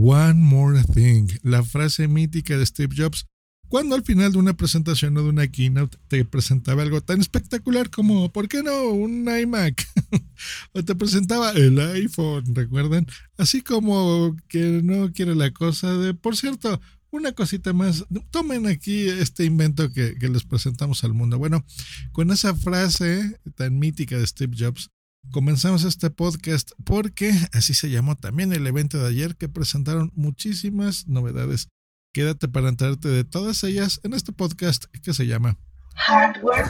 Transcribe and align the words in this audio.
One 0.00 0.34
more 0.34 0.80
thing, 0.94 1.26
la 1.42 1.64
frase 1.64 2.06
mítica 2.06 2.56
de 2.56 2.64
Steve 2.64 2.94
Jobs 2.96 3.26
cuando 3.68 3.96
al 3.96 4.04
final 4.04 4.30
de 4.30 4.38
una 4.38 4.56
presentación 4.56 5.16
o 5.16 5.24
de 5.24 5.28
una 5.28 5.48
keynote 5.48 5.98
te 6.06 6.24
presentaba 6.24 6.82
algo 6.82 7.00
tan 7.00 7.20
espectacular 7.20 7.90
como, 7.90 8.32
¿por 8.32 8.48
qué 8.48 8.62
no? 8.62 8.90
Un 8.90 9.28
iMac. 9.28 9.84
o 10.72 10.84
te 10.84 10.94
presentaba 10.94 11.50
el 11.50 11.80
iPhone, 11.80 12.54
¿recuerdan? 12.54 13.08
Así 13.36 13.60
como 13.60 14.36
que 14.46 14.82
no 14.84 15.12
quiere 15.12 15.34
la 15.34 15.50
cosa 15.50 15.92
de, 15.98 16.14
por 16.14 16.36
cierto, 16.36 16.80
una 17.10 17.32
cosita 17.32 17.72
más, 17.72 18.04
tomen 18.30 18.68
aquí 18.68 19.08
este 19.08 19.44
invento 19.44 19.92
que, 19.92 20.14
que 20.14 20.28
les 20.28 20.44
presentamos 20.44 21.02
al 21.02 21.12
mundo. 21.12 21.38
Bueno, 21.38 21.64
con 22.12 22.30
esa 22.30 22.54
frase 22.54 23.40
tan 23.56 23.80
mítica 23.80 24.16
de 24.16 24.28
Steve 24.28 24.56
Jobs, 24.56 24.90
comenzamos 25.30 25.84
este 25.84 26.10
podcast 26.10 26.72
porque 26.84 27.32
así 27.52 27.74
se 27.74 27.90
llamó 27.90 28.16
también 28.16 28.52
el 28.52 28.66
evento 28.66 28.98
de 28.98 29.08
ayer 29.08 29.36
que 29.36 29.48
presentaron 29.48 30.12
muchísimas 30.14 31.06
novedades 31.06 31.68
Quédate 32.14 32.48
para 32.48 32.70
enterarte 32.70 33.08
de 33.08 33.22
todas 33.24 33.62
ellas 33.64 34.00
en 34.02 34.14
este 34.14 34.32
podcast 34.32 34.86
que 35.02 35.12
se 35.12 35.26
llama 35.26 35.58
Hardware. 35.94 36.64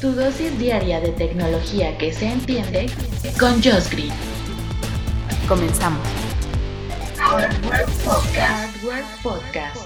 Tu 0.00 0.12
dosis 0.12 0.58
diaria 0.58 1.00
de 1.00 1.08
tecnología 1.12 1.96
que 1.96 2.12
se 2.12 2.26
entiende 2.26 2.90
con 3.40 3.54
Josh 3.62 3.90
Green. 3.90 4.12
Comenzamos. 5.48 6.06
Hardware 7.16 7.86
Podcast. 9.22 9.78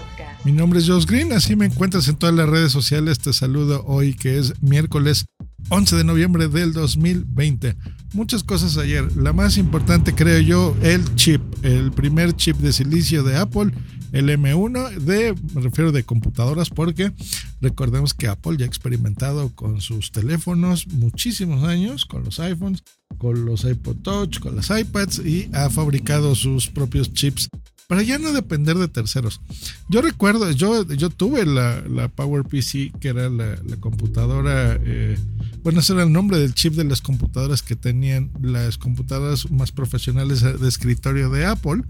Mi 0.44 0.52
nombre 0.52 0.80
es 0.80 0.88
Josh 0.88 1.06
Green, 1.06 1.32
así 1.32 1.56
me 1.56 1.66
encuentras 1.66 2.08
en 2.08 2.16
todas 2.16 2.34
las 2.34 2.48
redes 2.48 2.72
sociales. 2.72 3.20
Te 3.20 3.32
saludo 3.32 3.84
hoy 3.86 4.14
que 4.14 4.38
es 4.38 4.60
miércoles 4.60 5.26
11 5.70 5.96
de 5.96 6.04
noviembre 6.04 6.48
del 6.48 6.72
2020. 6.72 7.76
Muchas 8.14 8.42
cosas 8.42 8.76
ayer. 8.78 9.16
La 9.16 9.32
más 9.32 9.58
importante, 9.58 10.14
creo 10.14 10.40
yo, 10.40 10.76
el 10.82 11.14
chip, 11.14 11.42
el 11.62 11.92
primer 11.92 12.34
chip 12.34 12.56
de 12.56 12.72
silicio 12.72 13.22
de 13.22 13.36
Apple, 13.36 13.72
el 14.12 14.30
M1, 14.30 14.96
de, 14.96 15.34
me 15.54 15.60
refiero 15.60 15.92
de 15.92 16.04
computadoras, 16.04 16.70
porque 16.70 17.12
recordemos 17.60 18.14
que 18.14 18.28
Apple 18.28 18.56
ya 18.56 18.64
ha 18.64 18.68
experimentado 18.68 19.54
con 19.54 19.82
sus 19.82 20.10
teléfonos 20.10 20.86
muchísimos 20.86 21.64
años, 21.64 22.06
con 22.06 22.24
los 22.24 22.40
iPhones, 22.40 22.82
con 23.18 23.44
los 23.44 23.64
iPod 23.64 23.96
Touch, 23.96 24.38
con 24.38 24.56
las 24.56 24.70
iPads 24.70 25.18
y 25.18 25.50
ha 25.52 25.68
fabricado 25.68 26.34
sus 26.34 26.68
propios 26.68 27.12
chips 27.12 27.50
para 27.88 28.02
ya 28.02 28.18
no 28.18 28.34
depender 28.34 28.76
de 28.76 28.86
terceros. 28.86 29.40
Yo 29.88 30.02
recuerdo, 30.02 30.50
yo, 30.50 30.86
yo 30.92 31.08
tuve 31.08 31.46
la, 31.46 31.80
la 31.88 32.08
PowerPC, 32.08 32.92
que 33.00 33.08
era 33.08 33.30
la, 33.30 33.56
computadora, 33.80 34.78
eh, 34.84 35.18
bueno, 35.62 35.80
ese 35.80 35.94
era 35.94 36.02
el 36.02 36.12
nombre 36.12 36.38
del 36.38 36.52
chip 36.52 36.74
de 36.74 36.84
las 36.84 37.00
computadoras 37.00 37.62
que 37.62 37.76
tenían 37.76 38.30
las 38.42 38.76
computadoras 38.76 39.50
más 39.50 39.72
profesionales 39.72 40.42
de 40.42 40.68
escritorio 40.68 41.30
de 41.30 41.46
Apple. 41.46 41.82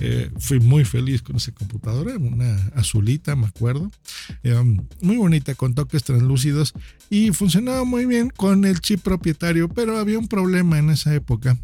Eh, 0.00 0.32
fui 0.40 0.58
muy 0.58 0.84
feliz 0.84 1.22
con 1.22 1.36
esa 1.36 1.52
computadora, 1.52 2.16
una 2.16 2.56
azulita, 2.74 3.36
me 3.36 3.46
acuerdo. 3.46 3.92
Eh, 4.42 4.60
muy 5.00 5.16
bonita, 5.16 5.54
con 5.54 5.76
toques 5.76 6.02
translúcidos 6.02 6.74
y 7.08 7.30
funcionaba 7.30 7.84
muy 7.84 8.04
bien 8.04 8.30
con 8.30 8.64
el 8.64 8.80
chip 8.80 9.00
propietario, 9.00 9.68
pero 9.68 9.96
había 9.96 10.18
un 10.18 10.26
problema 10.26 10.80
en 10.80 10.90
esa 10.90 11.14
época 11.14 11.56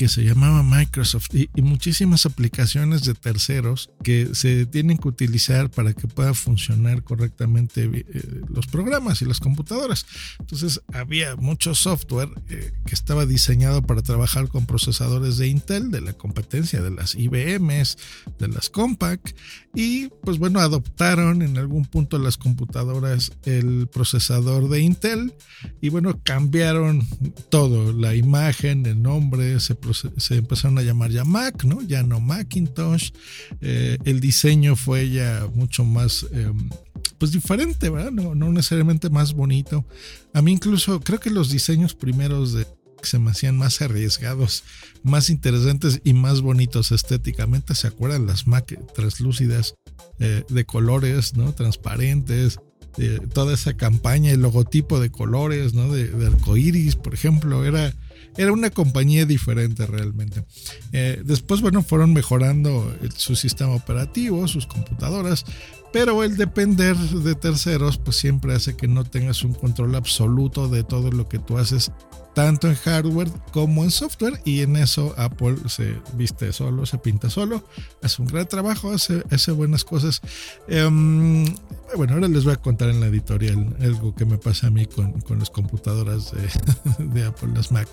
que 0.00 0.08
se 0.08 0.24
llamaba 0.24 0.62
Microsoft 0.62 1.34
y, 1.34 1.50
muchísimas 1.60 2.24
aplicaciones 2.24 3.04
de 3.04 3.12
terceros 3.12 3.90
que 4.02 4.34
se 4.34 4.64
tienen 4.64 4.96
que 4.96 5.08
utilizar 5.08 5.70
para 5.70 5.92
que 5.92 6.08
pueda 6.08 6.32
funcionar 6.32 7.02
correctamente 7.02 7.84
eh, 7.92 8.40
los 8.48 8.66
programas 8.66 9.20
y 9.20 9.26
las 9.26 9.40
computadoras. 9.40 10.06
Entonces 10.38 10.80
había 10.94 11.36
mucho 11.36 11.74
software 11.74 12.30
eh, 12.48 12.72
que 12.86 12.94
estaba 12.94 13.26
diseñado 13.26 13.82
para 13.82 14.00
trabajar 14.00 14.48
con 14.48 14.64
procesadores 14.64 15.36
de 15.36 15.48
Intel, 15.48 15.90
de 15.90 16.00
la 16.00 16.14
competencia 16.14 16.80
de 16.80 16.92
las 16.92 17.14
IBMs, 17.14 17.98
de 18.38 18.48
las 18.48 18.70
Compaq 18.70 19.34
y 19.74 20.08
pues 20.24 20.38
bueno, 20.38 20.60
adoptaron 20.60 21.42
en 21.42 21.58
algún 21.58 21.84
punto 21.84 22.18
las 22.18 22.38
computadoras 22.38 23.32
el 23.44 23.86
procesador 23.86 24.70
de 24.70 24.80
Intel 24.80 25.34
y 25.82 25.90
bueno, 25.90 26.18
cambiaron 26.22 27.06
todo, 27.50 27.92
la 27.92 28.14
imagen, 28.14 28.86
el 28.86 29.02
nombre, 29.02 29.60
se 29.60 29.74
se 29.94 30.36
empezaron 30.36 30.78
a 30.78 30.82
llamar 30.82 31.10
ya 31.10 31.24
Mac, 31.24 31.64
¿no? 31.64 31.82
Ya 31.82 32.02
no 32.02 32.20
Macintosh. 32.20 33.10
Eh, 33.60 33.98
el 34.04 34.20
diseño 34.20 34.76
fue 34.76 35.10
ya 35.10 35.48
mucho 35.54 35.84
más, 35.84 36.26
em, 36.32 36.70
pues 37.18 37.32
diferente, 37.32 37.90
¿verdad? 37.90 38.10
No, 38.10 38.34
necesariamente 38.34 39.10
más 39.10 39.32
bonito. 39.32 39.84
A 40.32 40.42
mí 40.42 40.52
incluso 40.52 41.00
creo 41.00 41.20
que 41.20 41.30
los 41.30 41.50
diseños 41.50 41.94
primeros 41.94 42.52
de 42.52 42.66
se 43.02 43.18
me 43.18 43.30
hacían 43.30 43.56
más 43.56 43.80
arriesgados, 43.80 44.62
más 45.02 45.30
interesantes 45.30 46.02
y 46.04 46.12
más 46.12 46.42
bonitos 46.42 46.92
estéticamente. 46.92 47.74
¿Se 47.74 47.86
acuerdan 47.86 48.26
las 48.26 48.46
Mac 48.46 48.78
translúcidas 48.94 49.74
eh, 50.18 50.44
de 50.50 50.64
colores, 50.66 51.34
¿no? 51.34 51.54
Transparentes. 51.54 52.58
toda 53.32 53.54
esa 53.54 53.74
campaña, 53.74 54.32
el 54.32 54.42
logotipo 54.42 55.00
de 55.00 55.10
colores, 55.10 55.72
¿no? 55.72 55.90
De, 55.90 56.08
de 56.08 56.26
arcoiris, 56.26 56.96
por 56.96 57.14
ejemplo, 57.14 57.64
era, 57.64 57.94
era 58.36 58.52
una 58.52 58.70
compañía 58.70 59.26
diferente 59.26 59.86
realmente. 59.86 60.44
Eh, 60.92 61.22
después, 61.24 61.60
bueno, 61.60 61.82
fueron 61.82 62.12
mejorando 62.12 62.94
su 63.16 63.36
sistema 63.36 63.72
operativo, 63.74 64.46
sus 64.48 64.66
computadoras, 64.66 65.44
pero 65.92 66.22
el 66.22 66.36
depender 66.36 66.96
de 66.96 67.34
terceros, 67.34 67.98
pues 67.98 68.16
siempre 68.16 68.54
hace 68.54 68.76
que 68.76 68.88
no 68.88 69.04
tengas 69.04 69.42
un 69.42 69.54
control 69.54 69.94
absoluto 69.94 70.68
de 70.68 70.84
todo 70.84 71.10
lo 71.10 71.28
que 71.28 71.38
tú 71.38 71.58
haces 71.58 71.90
tanto 72.34 72.68
en 72.68 72.74
hardware 72.76 73.30
como 73.52 73.82
en 73.84 73.90
software 73.90 74.40
y 74.44 74.60
en 74.60 74.76
eso 74.76 75.14
Apple 75.16 75.56
se 75.66 75.96
viste 76.14 76.52
solo, 76.52 76.86
se 76.86 76.98
pinta 76.98 77.28
solo, 77.28 77.64
hace 78.02 78.22
un 78.22 78.28
gran 78.28 78.46
trabajo, 78.46 78.92
hace, 78.92 79.52
buenas 79.52 79.84
cosas. 79.84 80.20
Em, 80.68 81.44
bueno, 81.96 82.14
ahora 82.14 82.28
les 82.28 82.44
voy 82.44 82.52
a 82.52 82.56
contar 82.56 82.88
en 82.90 83.00
la 83.00 83.08
editorial 83.08 83.76
algo 83.80 84.14
que 84.14 84.24
me 84.24 84.38
pasa 84.38 84.68
a 84.68 84.70
mí 84.70 84.86
con, 84.86 85.20
con 85.20 85.38
las 85.40 85.50
computadoras 85.50 86.32
de, 86.32 87.04
de, 87.04 87.24
Apple, 87.24 87.50
las 87.54 87.72
Mac. 87.72 87.88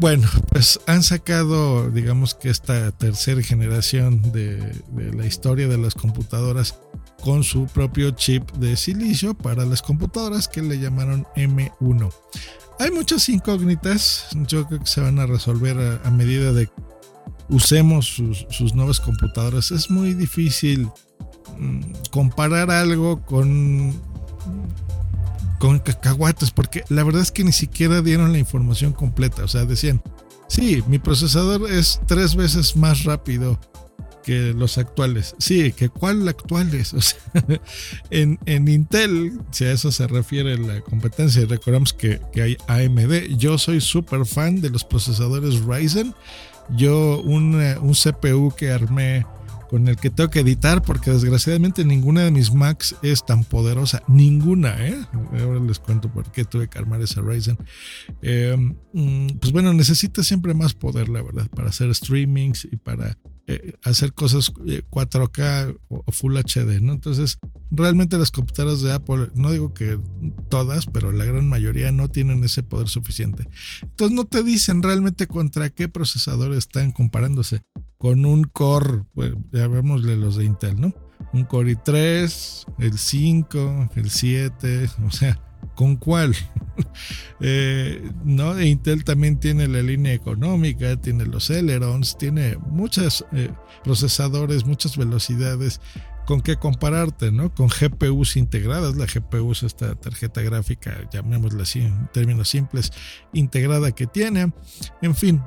Bueno, 0.00 0.28
pues 0.50 0.80
han 0.86 1.02
sacado, 1.02 1.90
digamos 1.90 2.34
que 2.34 2.48
esta 2.48 2.92
tercera 2.92 3.42
generación 3.42 4.32
de, 4.32 4.56
de 4.92 5.12
la 5.14 5.26
historia 5.26 5.68
de 5.68 5.78
las 5.78 5.94
computadoras 5.94 6.76
con 7.22 7.42
su 7.44 7.66
propio 7.66 8.10
chip 8.12 8.50
de 8.52 8.76
silicio 8.76 9.34
para 9.34 9.64
las 9.64 9.82
computadoras 9.82 10.48
que 10.48 10.62
le 10.62 10.78
llamaron 10.78 11.26
M1. 11.36 12.12
Hay 12.78 12.90
muchas 12.90 13.28
incógnitas, 13.28 14.26
yo 14.46 14.66
creo 14.66 14.80
que 14.80 14.86
se 14.86 15.00
van 15.00 15.18
a 15.18 15.26
resolver 15.26 16.00
a, 16.04 16.10
medida 16.10 16.52
de 16.52 16.68
usemos 17.48 18.06
sus, 18.06 18.74
nuevas 18.74 19.00
computadoras. 19.00 19.70
Es 19.70 19.90
muy 19.90 20.12
difícil 20.12 20.88
mm, 21.58 21.80
comparar 22.10 22.70
algo 22.70 23.22
con 23.22 23.94
con 25.58 25.78
cacahuates 25.78 26.50
porque 26.50 26.84
la 26.88 27.02
verdad 27.02 27.22
es 27.22 27.32
que 27.32 27.44
ni 27.44 27.52
siquiera 27.52 28.02
dieron 28.02 28.32
la 28.32 28.38
información 28.38 28.92
completa, 28.92 29.44
o 29.44 29.48
sea, 29.48 29.64
decían, 29.64 30.02
sí, 30.48 30.82
mi 30.86 30.98
procesador 30.98 31.70
es 31.70 32.00
tres 32.06 32.36
veces 32.36 32.76
más 32.76 33.04
rápido 33.04 33.58
que 34.26 34.52
los 34.52 34.76
actuales. 34.76 35.36
Sí, 35.38 35.70
que 35.70 35.88
cuál 35.88 36.26
actuales. 36.26 36.92
O 36.92 36.98
en, 38.10 38.40
en, 38.44 38.66
Intel, 38.66 39.38
si 39.52 39.64
a 39.64 39.72
eso 39.72 39.92
se 39.92 40.08
refiere 40.08 40.58
la 40.58 40.80
competencia, 40.80 41.46
recordamos 41.46 41.92
que, 41.92 42.20
que 42.32 42.42
hay 42.42 42.56
AMD. 42.66 43.38
Yo 43.38 43.56
soy 43.56 43.80
súper 43.80 44.26
fan 44.26 44.60
de 44.60 44.70
los 44.70 44.82
procesadores 44.82 45.60
Ryzen. 45.60 46.12
Yo 46.76 47.22
un, 47.22 47.54
un 47.54 47.92
CPU 47.92 48.52
que 48.56 48.72
armé 48.72 49.24
con 49.70 49.86
el 49.86 49.96
que 49.96 50.10
tengo 50.10 50.28
que 50.28 50.40
editar 50.40 50.82
porque 50.82 51.12
desgraciadamente 51.12 51.84
ninguna 51.84 52.24
de 52.24 52.32
mis 52.32 52.52
Macs 52.52 52.96
es 53.02 53.24
tan 53.24 53.44
poderosa. 53.44 54.02
Ninguna, 54.08 54.74
¿eh? 54.88 54.98
Ahora 55.40 55.60
les 55.60 55.78
cuento 55.78 56.08
por 56.08 56.32
qué 56.32 56.44
tuve 56.44 56.66
que 56.66 56.78
armar 56.80 57.00
esa 57.00 57.20
Ryzen. 57.20 57.58
Em, 58.22 58.74
mm, 58.92 59.38
pues 59.38 59.52
bueno, 59.52 59.72
necesita 59.72 60.24
siempre 60.24 60.52
más 60.52 60.74
poder, 60.74 61.08
la 61.08 61.22
verdad, 61.22 61.46
para 61.48 61.68
hacer 61.68 61.94
streamings 61.94 62.64
y 62.64 62.76
para 62.76 63.16
eh, 63.48 63.74
hacer 63.84 64.12
cosas 64.12 64.52
4K 64.52 65.70
eh, 65.70 65.76
o 65.88 66.10
Full 66.10 66.36
HD, 66.36 66.80
¿no? 66.80 66.92
Entonces, 66.92 67.38
realmente 67.70 68.18
las 68.18 68.32
computadoras 68.32 68.82
de 68.82 68.92
Apple, 68.92 69.30
no 69.34 69.52
digo 69.52 69.72
que 69.72 70.00
todas, 70.48 70.86
pero 70.86 71.12
la 71.12 71.24
gran 71.24 71.48
mayoría 71.48 71.92
no 71.92 72.08
tienen 72.08 72.42
ese 72.42 72.64
poder 72.64 72.88
suficiente. 72.88 73.48
Entonces 73.82 74.16
no 74.16 74.24
te 74.24 74.42
dicen 74.42 74.82
realmente 74.82 75.28
contra 75.28 75.70
qué 75.70 75.88
procesador 75.88 76.54
están 76.54 76.90
comparándose. 76.90 77.62
Con 77.98 78.26
un 78.26 78.44
Core, 78.44 79.04
pues, 79.14 79.32
ya 79.52 79.68
vemos 79.68 80.02
los 80.02 80.36
de 80.36 80.44
Intel, 80.44 80.80
¿no? 80.80 80.92
Un 81.32 81.44
Core 81.44 81.76
i3, 81.76 82.64
el 82.78 82.98
5, 82.98 83.90
el 83.94 84.10
7, 84.10 84.90
o 85.06 85.10
sea, 85.12 85.40
¿con 85.76 85.96
cuál? 85.96 86.34
Eh, 87.40 88.10
no, 88.24 88.60
Intel 88.60 89.04
también 89.04 89.38
tiene 89.38 89.68
la 89.68 89.80
línea 89.82 90.14
económica, 90.14 90.98
tiene 90.98 91.26
los 91.26 91.46
Celerons, 91.46 92.16
tiene 92.16 92.56
muchos 92.56 93.26
eh, 93.32 93.50
procesadores, 93.82 94.64
muchas 94.64 94.96
velocidades 94.96 95.80
con 96.26 96.40
qué 96.40 96.56
compararte, 96.56 97.30
¿no? 97.30 97.54
Con 97.54 97.68
GPUs 97.68 98.36
integradas. 98.36 98.96
La 98.96 99.06
GPU 99.06 99.52
es 99.52 99.62
esta 99.62 99.94
tarjeta 99.94 100.42
gráfica, 100.42 101.08
llamémosla 101.10 101.62
así 101.62 101.80
en 101.80 102.08
términos 102.12 102.48
simples, 102.48 102.92
integrada 103.32 103.92
que 103.92 104.06
tiene. 104.06 104.52
En 105.02 105.14
fin, 105.14 105.42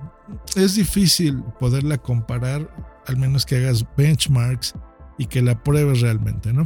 es 0.56 0.76
difícil 0.76 1.44
poderla 1.60 1.98
comparar, 1.98 2.74
al 3.06 3.18
menos 3.18 3.46
que 3.46 3.58
hagas 3.58 3.86
benchmarks 3.98 4.74
y 5.18 5.26
que 5.26 5.42
la 5.42 5.64
pruebes 5.64 6.02
realmente, 6.02 6.54
¿no? 6.54 6.66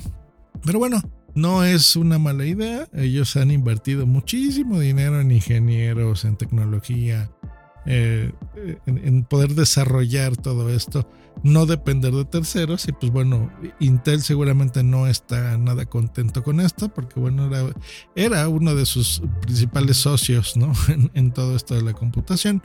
Pero 0.64 0.80
bueno, 0.80 1.02
no 1.36 1.64
es 1.64 1.96
una 1.96 2.20
mala 2.20 2.46
idea. 2.46 2.88
Ellos 2.94 3.36
han 3.36 3.52
invertido 3.52 4.06
muchísimo 4.06 4.80
dinero 4.80 5.20
en 5.20 5.32
ingenieros, 5.32 6.26
en 6.26 6.38
tecnología, 6.38 7.32
eh, 7.86 8.32
en, 8.86 9.24
poder 9.26 9.56
desarrollar 9.56 10.38
todo 10.38 10.70
esto, 10.70 11.10
no 11.44 11.66
depender 11.66 12.14
de 12.14 12.26
terceros. 12.26 12.88
Y 12.88 12.92
pues 12.92 13.12
bueno, 13.12 13.52
Intel 13.80 14.22
seguramente 14.22 14.84
no 14.84 15.08
está 15.08 15.58
nada 15.58 15.86
contento 15.86 16.44
con 16.44 16.60
esto, 16.60 16.90
porque 16.90 17.20
bueno, 17.20 17.50
era, 18.16 18.48
uno 18.48 18.76
de 18.76 18.86
sus 18.86 19.22
principales 19.42 19.98
socios 19.98 20.56
¿no? 20.56 20.72
en, 21.14 21.32
todo 21.32 21.56
esto 21.56 21.76
de 21.76 21.82
la 21.82 21.94
computación. 21.94 22.62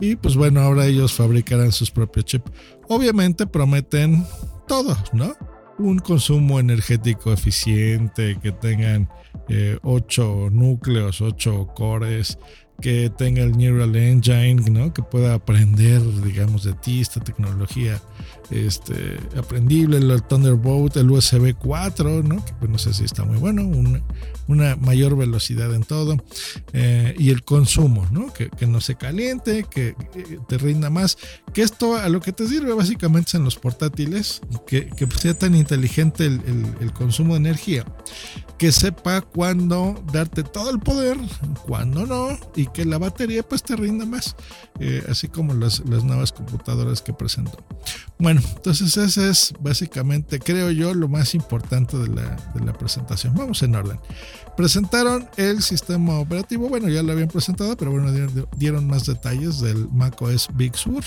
Y 0.00 0.16
pues 0.16 0.36
bueno, 0.36 0.60
ahora 0.60 0.86
ellos 0.86 1.12
fabricarán 1.12 1.72
sus 1.72 1.90
propios 1.90 2.24
chips. 2.24 2.50
Obviamente 2.88 3.46
prometen 3.46 4.24
todo, 4.66 4.96
¿no? 5.12 5.34
Un 5.78 5.98
consumo 5.98 6.58
energético 6.58 7.32
eficiente, 7.32 8.38
que 8.42 8.52
tengan 8.52 9.08
8 9.82 10.46
eh, 10.46 10.50
núcleos, 10.50 11.20
8 11.20 11.66
cores, 11.74 12.38
que 12.80 13.10
tenga 13.10 13.42
el 13.42 13.56
Neural 13.56 13.96
Engine, 13.96 14.70
¿no? 14.70 14.92
Que 14.92 15.02
pueda 15.02 15.34
aprender, 15.34 16.02
digamos, 16.22 16.64
de 16.64 16.74
ti 16.74 17.00
esta 17.00 17.20
tecnología 17.20 18.00
este, 18.50 19.18
aprendible, 19.36 19.98
el 19.98 20.22
Thunderbolt, 20.22 20.96
el 20.96 21.10
USB 21.10 21.54
4, 21.54 22.22
¿no? 22.22 22.44
Que 22.44 22.52
pues 22.54 22.70
no 22.70 22.78
sé 22.78 22.94
si 22.94 23.04
está 23.04 23.24
muy 23.24 23.38
bueno, 23.38 23.62
una, 24.46 24.76
mayor 24.76 25.16
velocidad 25.16 25.74
en 25.74 25.82
todo, 25.82 26.16
eh, 26.72 27.14
y 27.18 27.30
el 27.30 27.42
consumo, 27.42 28.06
¿no? 28.10 28.32
Que, 28.32 28.50
no 28.66 28.80
se 28.80 28.94
caliente, 28.96 29.64
que, 29.68 29.94
te 30.48 30.58
rinda 30.58 30.90
más, 30.90 31.18
que 31.52 31.62
esto 31.62 31.96
a 31.96 32.08
lo 32.08 32.20
que 32.20 32.32
te 32.32 32.46
sirve 32.46 32.72
básicamente 32.72 33.36
en 33.36 33.44
los 33.44 33.56
portátiles, 33.56 34.40
que, 34.66 34.90
sea 35.20 35.34
tan 35.36 35.54
inteligente 35.54 36.26
el, 36.26 36.40
el, 36.46 36.66
el 36.80 36.92
consumo 36.92 37.34
de 37.34 37.40
energía, 37.40 37.84
que 38.58 38.70
sepa 38.70 39.20
cuándo 39.22 40.02
darte 40.12 40.42
todo 40.42 40.70
el 40.70 40.78
poder, 40.78 41.16
cuándo 41.66 42.06
no, 42.06 42.38
y 42.54 42.65
que 42.72 42.84
la 42.84 42.98
batería 42.98 43.42
pues 43.42 43.62
te 43.62 43.76
rinda 43.76 44.04
más, 44.04 44.36
eh, 44.80 45.02
así 45.08 45.28
como 45.28 45.54
las, 45.54 45.80
las 45.88 46.04
nuevas 46.04 46.32
computadoras 46.32 47.02
que 47.02 47.12
presentó. 47.12 47.58
Bueno, 48.18 48.40
entonces 48.56 48.96
ese 48.96 49.28
es 49.28 49.54
básicamente, 49.60 50.38
creo 50.38 50.70
yo, 50.70 50.94
lo 50.94 51.08
más 51.08 51.34
importante 51.34 51.96
de 51.96 52.08
la, 52.08 52.36
de 52.54 52.64
la 52.64 52.72
presentación. 52.72 53.34
Vamos 53.34 53.62
en 53.62 53.74
orden. 53.74 53.98
Presentaron 54.56 55.28
el 55.36 55.62
sistema 55.62 56.18
operativo, 56.18 56.68
bueno, 56.68 56.88
ya 56.88 57.02
lo 57.02 57.12
habían 57.12 57.28
presentado, 57.28 57.76
pero 57.76 57.90
bueno, 57.90 58.10
dieron, 58.56 58.86
más 58.86 59.06
detalles 59.06 59.60
del 59.60 59.88
macOS 59.90 60.48
Big 60.54 60.76
Sur 60.76 61.04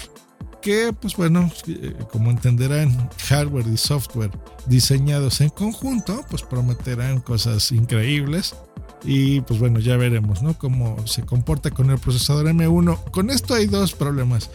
que 0.61 0.93
pues 0.99 1.15
bueno, 1.15 1.49
eh, 1.67 1.95
como 2.11 2.31
entenderán, 2.31 3.09
hardware 3.29 3.67
y 3.67 3.77
software 3.77 4.31
diseñados 4.67 5.39
en 5.41 5.49
conjunto, 5.49 6.25
pues 6.29 6.43
prometerán 6.43 7.21
cosas 7.21 7.71
increíbles. 7.71 8.55
Y 9.03 9.41
pues 9.41 9.59
bueno, 9.59 9.79
ya 9.79 9.97
veremos, 9.97 10.41
¿no? 10.41 10.57
Cómo 10.57 11.07
se 11.07 11.23
comporta 11.23 11.71
con 11.71 11.89
el 11.89 11.99
procesador 11.99 12.45
M1. 12.47 13.11
Con 13.11 13.29
esto 13.29 13.53
hay 13.53 13.65
dos 13.65 13.93
problemas. 13.93 14.49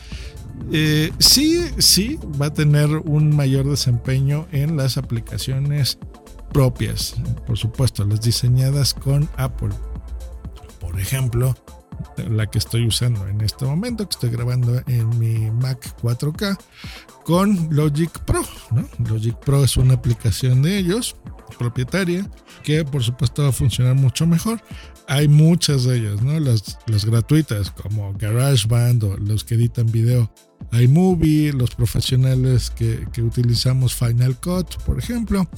Eh, 0.72 1.12
sí, 1.18 1.64
sí, 1.78 2.18
va 2.40 2.46
a 2.46 2.54
tener 2.54 2.88
un 2.90 3.34
mayor 3.34 3.68
desempeño 3.68 4.46
en 4.52 4.76
las 4.76 4.96
aplicaciones 4.96 5.98
propias, 6.52 7.16
por 7.46 7.58
supuesto, 7.58 8.04
las 8.04 8.20
diseñadas 8.20 8.94
con 8.94 9.28
Apple. 9.36 9.70
Por 10.80 11.00
ejemplo, 11.00 11.54
la 12.16 12.46
que 12.46 12.58
estoy 12.58 12.86
usando 12.86 13.26
en 13.26 13.40
este 13.40 13.64
momento, 13.64 14.08
que 14.08 14.14
estoy 14.14 14.30
grabando 14.30 14.80
en 14.86 15.18
mi 15.18 15.50
Mac 15.50 15.96
4K 16.00 16.56
con 17.24 17.68
Logic 17.70 18.10
Pro. 18.20 18.42
Logic 19.08 19.36
Pro 19.36 19.64
es 19.64 19.76
una 19.76 19.94
aplicación 19.94 20.62
de 20.62 20.78
ellos, 20.78 21.16
propietaria, 21.54 22.28
que 22.62 22.84
por 22.84 23.02
supuesto 23.02 23.42
va 23.42 23.48
a 23.48 23.52
funcionar 23.52 23.94
mucho 23.94 24.26
mejor. 24.26 24.60
Hay 25.06 25.28
muchas 25.28 25.84
de 25.84 25.98
ellas, 25.98 26.22
¿no? 26.22 26.38
Las, 26.40 26.78
las 26.86 27.04
gratuitas 27.04 27.70
como 27.70 28.14
GarageBand 28.14 29.04
o 29.04 29.16
los 29.18 29.44
que 29.44 29.56
editan 29.56 29.90
video 29.90 30.30
iMovie, 30.72 31.52
los 31.52 31.74
profesionales 31.74 32.70
que, 32.70 33.06
que, 33.12 33.22
utilizamos 33.22 33.94
Final 33.94 34.36
Cut, 34.40 34.76
por 34.84 34.98
ejemplo. 34.98 35.48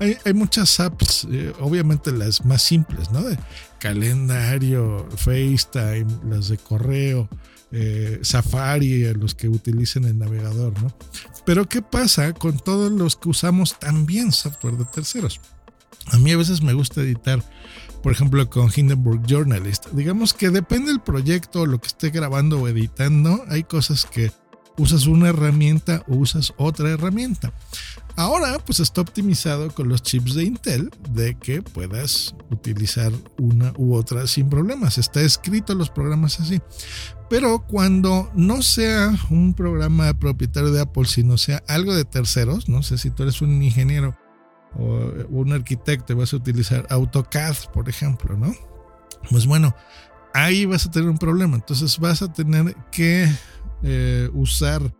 Hay, 0.00 0.16
hay 0.24 0.32
muchas 0.34 0.80
apps, 0.80 1.26
eh, 1.30 1.52
obviamente 1.60 2.10
las 2.10 2.44
más 2.44 2.62
simples, 2.62 3.10
¿no? 3.10 3.22
De 3.22 3.38
calendario, 3.78 5.06
FaceTime, 5.16 6.06
las 6.28 6.48
de 6.48 6.58
correo, 6.58 7.28
eh, 7.72 8.20
Safari, 8.22 9.12
los 9.14 9.34
que 9.34 9.48
utilicen 9.48 10.04
el 10.04 10.18
navegador, 10.18 10.80
¿no? 10.82 10.96
Pero 11.44 11.68
¿qué 11.68 11.82
pasa 11.82 12.32
con 12.32 12.58
todos 12.58 12.90
los 12.90 13.16
que 13.16 13.28
usamos 13.28 13.78
también 13.78 14.32
software 14.32 14.76
de 14.76 14.84
terceros? 14.84 15.40
A 16.12 16.18
mí 16.18 16.32
a 16.32 16.36
veces 16.36 16.62
me 16.62 16.72
gusta 16.72 17.00
editar, 17.00 17.42
por 18.02 18.12
ejemplo, 18.12 18.48
con 18.48 18.70
Hindenburg 18.74 19.26
Journalist. 19.26 19.88
Digamos 19.88 20.34
que 20.34 20.50
depende 20.50 20.88
del 20.88 21.00
proyecto, 21.00 21.66
lo 21.66 21.80
que 21.80 21.88
esté 21.88 22.10
grabando 22.10 22.60
o 22.60 22.68
editando, 22.68 23.44
hay 23.48 23.64
cosas 23.64 24.06
que 24.06 24.30
usas 24.76 25.06
una 25.06 25.28
herramienta 25.28 26.04
o 26.08 26.16
usas 26.16 26.52
otra 26.56 26.90
herramienta. 26.90 27.52
Ahora 28.16 28.58
pues 28.64 28.80
está 28.80 29.02
optimizado 29.02 29.70
con 29.74 29.88
los 29.88 30.02
chips 30.02 30.34
de 30.34 30.44
Intel 30.44 30.90
de 31.10 31.34
que 31.34 31.60
puedas 31.60 32.34
utilizar 32.50 33.12
una 33.38 33.74
u 33.76 33.94
otra 33.94 34.26
sin 34.26 34.48
problemas. 34.48 34.96
Está 34.96 35.20
escrito 35.20 35.74
los 35.74 35.90
programas 35.90 36.40
así. 36.40 36.60
Pero 37.28 37.66
cuando 37.66 38.30
no 38.34 38.62
sea 38.62 39.12
un 39.28 39.52
programa 39.52 40.18
propietario 40.18 40.72
de 40.72 40.80
Apple, 40.80 41.04
sino 41.04 41.36
sea 41.36 41.62
algo 41.68 41.94
de 41.94 42.06
terceros, 42.06 42.70
no 42.70 42.82
sé 42.82 42.96
si 42.96 43.10
tú 43.10 43.24
eres 43.24 43.42
un 43.42 43.62
ingeniero 43.62 44.16
o 44.78 45.10
un 45.28 45.52
arquitecto 45.52 46.16
vas 46.16 46.32
a 46.32 46.36
utilizar 46.36 46.86
AutoCAD, 46.88 47.56
por 47.72 47.88
ejemplo, 47.88 48.36
¿no? 48.36 48.54
Pues 49.30 49.46
bueno, 49.46 49.74
ahí 50.32 50.64
vas 50.64 50.86
a 50.86 50.90
tener 50.90 51.08
un 51.08 51.18
problema. 51.18 51.56
Entonces 51.56 51.98
vas 51.98 52.22
a 52.22 52.32
tener 52.32 52.74
que 52.90 53.28
eh, 53.82 54.30
usar 54.32 54.94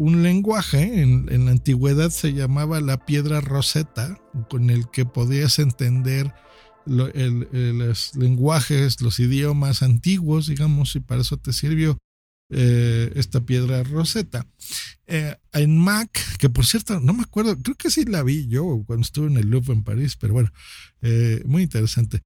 un 0.00 0.22
lenguaje, 0.22 1.02
en, 1.02 1.26
la 1.44 1.50
antigüedad 1.50 2.08
se 2.08 2.32
llamaba 2.32 2.80
la 2.80 3.04
piedra 3.04 3.42
roseta, 3.42 4.18
con 4.48 4.70
el 4.70 4.90
que 4.90 5.04
podías 5.04 5.58
entender 5.58 6.32
los 6.86 8.16
lenguajes, 8.16 9.02
los 9.02 9.20
idiomas 9.20 9.82
antiguos, 9.82 10.46
digamos, 10.46 10.96
y 10.96 11.00
para 11.00 11.20
eso 11.20 11.36
te 11.36 11.52
sirvió 11.52 11.98
eh, 12.48 13.12
esta 13.14 13.42
piedra 13.42 13.82
roseta. 13.82 14.46
Eh, 15.06 15.36
en 15.52 15.76
Mac, 15.76 16.10
que 16.38 16.48
por 16.48 16.64
cierto, 16.64 16.98
no 16.98 17.12
me 17.12 17.24
acuerdo, 17.24 17.58
creo 17.58 17.76
que 17.76 17.90
sí 17.90 18.06
la 18.06 18.22
vi 18.22 18.48
yo 18.48 18.82
cuando 18.86 19.02
estuve 19.02 19.26
en 19.26 19.36
el 19.36 19.50
Louvre 19.50 19.74
en 19.74 19.84
París, 19.84 20.16
pero 20.16 20.32
bueno, 20.32 20.50
muy 21.44 21.64
interesante. 21.64 22.22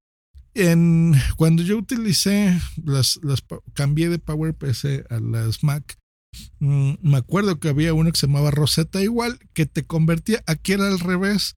En, 0.54 1.12
cuando 1.36 1.64
yo 1.64 1.76
utilicé 1.76 2.56
las, 2.84 3.18
las 3.24 3.42
cambié 3.72 4.10
de 4.10 4.20
PowerPC 4.20 5.10
a 5.10 5.18
las 5.18 5.64
Mac, 5.64 5.98
Mm, 6.58 6.94
me 7.02 7.16
acuerdo 7.16 7.58
que 7.58 7.68
había 7.68 7.94
uno 7.94 8.10
que 8.10 8.18
se 8.18 8.26
llamaba 8.26 8.50
Rosetta 8.50 9.02
igual, 9.02 9.38
que 9.52 9.66
te 9.66 9.84
convertía, 9.84 10.42
aquí 10.46 10.72
era 10.72 10.88
al 10.88 11.00
revés, 11.00 11.56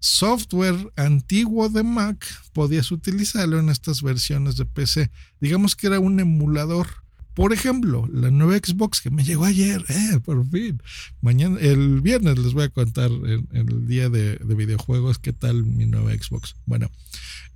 software 0.00 0.92
antiguo 0.96 1.68
de 1.68 1.82
Mac, 1.82 2.26
podías 2.52 2.90
utilizarlo 2.92 3.58
en 3.58 3.68
estas 3.68 4.02
versiones 4.02 4.56
de 4.56 4.64
PC. 4.64 5.10
Digamos 5.40 5.76
que 5.76 5.88
era 5.88 6.00
un 6.00 6.20
emulador. 6.20 6.88
Por 7.34 7.52
ejemplo, 7.52 8.08
la 8.12 8.30
nueva 8.30 8.56
Xbox 8.56 9.00
que 9.00 9.10
me 9.10 9.24
llegó 9.24 9.44
ayer, 9.44 9.84
eh, 9.88 10.18
por 10.24 10.48
fin. 10.50 10.82
Mañana, 11.20 11.58
el 11.60 12.00
viernes 12.00 12.38
les 12.38 12.52
voy 12.52 12.64
a 12.64 12.68
contar 12.68 13.10
en, 13.10 13.48
el 13.52 13.86
día 13.86 14.08
de, 14.08 14.38
videojuegos 14.44 15.18
qué 15.18 15.32
tal 15.32 15.64
mi 15.64 15.86
nueva 15.86 16.12
Xbox. 16.12 16.56
Bueno, 16.66 16.90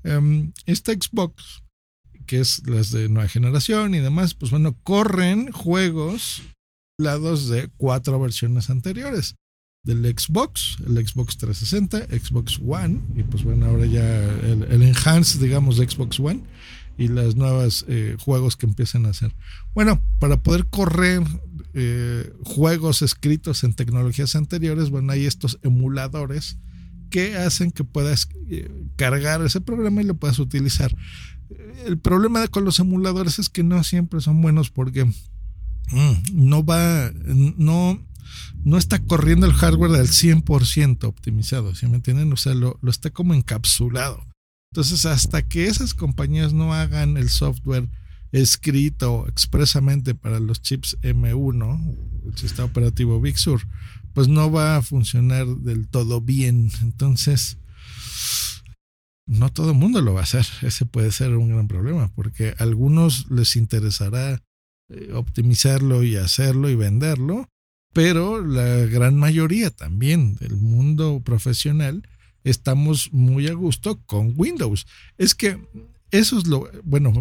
em, 0.05 0.53
esta 0.67 0.93
Xbox, 0.93 1.63
que 2.27 2.41
es 2.41 2.65
las 2.67 2.93
de 2.93 3.09
nueva 3.09 3.29
generación 3.29 3.95
y 3.95 3.99
demás, 3.99 4.35
pues 4.35 4.53
bueno, 4.53 4.77
corren 4.85 5.51
juegos 5.51 6.43
lados 6.99 7.49
de 7.49 7.69
cuatro 7.77 8.19
versiones 8.21 8.71
anteriores. 8.71 9.37
del 9.85 10.05
Xbox, 10.05 10.77
el 10.87 11.05
Xbox 11.05 11.39
360, 11.39 12.07
Xbox 12.17 12.61
One, 12.65 13.01
y 13.17 13.25
pues 13.25 13.43
bueno, 13.43 13.67
ahora 13.67 13.85
ya 13.85 14.23
el, 14.25 14.63
el 14.71 14.83
Enhanced, 14.83 15.41
digamos, 15.41 15.77
de 15.77 15.89
Xbox 15.89 16.21
One 16.21 16.45
y 16.99 17.09
las 17.09 17.37
nuevas 17.37 17.85
eh, 17.89 18.17
juegos 18.21 18.57
que 18.57 18.67
empiezan 18.67 19.07
a 19.07 19.11
hacer. 19.11 19.35
Bueno, 19.75 20.03
para 20.19 20.43
poder 20.43 20.67
correr 20.67 21.23
eh, 21.75 22.33
juegos 22.45 23.03
escritos 23.03 23.65
en 23.65 23.75
tecnologías 23.75 24.37
anteriores, 24.37 24.91
bueno, 24.91 25.13
hay 25.13 25.27
estos 25.27 25.59
emuladores 25.63 26.59
que 27.11 27.37
hacen 27.37 27.73
que 27.73 27.85
puedas 27.85 28.29
eh, 28.49 28.71
cargar 28.97 29.43
ese 29.43 29.61
programa 29.61 30.03
y 30.03 30.07
lo 30.07 30.15
puedas 30.15 30.39
utilizar. 30.39 30.95
El 31.85 31.99
problema 31.99 32.47
con 32.49 32.65
los 32.65 32.79
emuladores 32.79 33.39
es 33.39 33.49
que 33.49 33.63
no 33.63 33.83
siempre 33.85 34.21
son 34.21 34.41
buenos 34.41 34.71
porque 34.71 35.11
no 36.33 36.65
va, 36.65 37.11
no, 37.25 38.01
no 38.65 38.79
está 38.79 38.99
corriendo 39.01 39.47
el 39.47 39.53
hardware 39.53 40.01
al 40.01 40.09
100% 40.09 41.05
optimizado, 41.05 41.75
¿sí 41.75 41.87
me 41.87 41.97
entienden? 41.97 42.33
O 42.33 42.37
sea, 42.37 42.55
lo, 42.55 42.79
lo 42.81 42.91
está 42.91 43.11
como 43.11 43.35
encapsulado. 43.35 44.25
Entonces, 44.73 45.05
hasta 45.05 45.47
que 45.47 45.67
esas 45.67 45.93
compañías 45.93 46.55
no 46.55 46.73
hagan 46.73 47.19
el 47.19 47.29
software 47.29 47.89
escrito 48.33 49.27
expresamente 49.29 50.15
para 50.15 50.41
los 50.41 50.63
chips 50.63 50.97
M1, 51.03 51.97
el 52.27 52.39
sistema 52.39 52.65
operativo 52.65 53.21
Big 53.21 53.39
Sur, 53.39 53.61
pues 54.15 54.29
no 54.29 54.51
va 54.51 54.77
a 54.77 54.83
funcionar 54.83 55.47
del 55.47 55.89
todo 55.89 56.23
bien. 56.23 56.71
Entonces, 56.81 57.59
no 59.27 59.53
todo 59.53 59.71
el 59.71 59.77
mundo 59.77 60.01
lo 60.01 60.15
va 60.15 60.21
a 60.21 60.25
hacer. 60.25 60.47
Ese 60.63 60.87
puede 60.87 61.13
ser 61.13 61.37
un 61.37 61.51
gran 61.51 61.69
problema, 61.69 62.09
porque 62.15 62.55
a 62.59 62.63
algunos 62.63 63.31
les 63.31 63.57
interesará 63.57 64.43
optimizarlo 65.15 66.03
y 66.03 66.17
hacerlo 66.17 66.69
y 66.69 66.75
venderlo, 66.75 67.49
pero 67.93 68.45
la 68.45 68.87
gran 68.87 69.19
mayoría 69.19 69.71
también 69.71 70.37
del 70.37 70.57
mundo 70.57 71.21
profesional 71.25 72.07
estamos 72.45 73.13
muy 73.13 73.49
a 73.49 73.55
gusto 73.55 74.01
con 74.07 74.35
Windows. 74.37 74.87
Es 75.19 75.35
que 75.35 75.59
eso 76.11 76.39
es 76.39 76.47
lo, 76.47 76.69
bueno, 76.85 77.13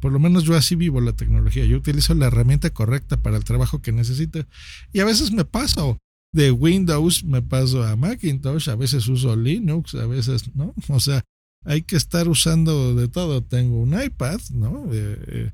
por 0.00 0.12
lo 0.12 0.18
menos 0.18 0.44
yo 0.44 0.56
así 0.56 0.74
vivo 0.74 1.00
la 1.00 1.12
tecnología. 1.12 1.64
Yo 1.64 1.76
utilizo 1.76 2.14
la 2.14 2.26
herramienta 2.26 2.70
correcta 2.70 3.18
para 3.18 3.36
el 3.36 3.44
trabajo 3.44 3.82
que 3.82 3.92
necesito 3.92 4.46
y 4.92 5.00
a 5.00 5.04
veces 5.04 5.32
me 5.32 5.44
paso 5.44 5.98
de 6.32 6.50
Windows, 6.50 7.24
me 7.24 7.42
paso 7.42 7.82
a 7.82 7.96
Macintosh, 7.96 8.70
a 8.70 8.76
veces 8.76 9.08
uso 9.08 9.36
Linux, 9.36 9.94
a 9.94 10.06
veces, 10.06 10.54
¿no? 10.54 10.74
O 10.88 11.00
sea, 11.00 11.22
hay 11.64 11.82
que 11.82 11.96
estar 11.96 12.28
usando 12.28 12.94
de 12.94 13.08
todo. 13.08 13.42
Tengo 13.42 13.80
un 13.80 14.00
iPad, 14.00 14.40
¿no? 14.52 14.86
Eh, 14.92 15.18
eh, 15.26 15.52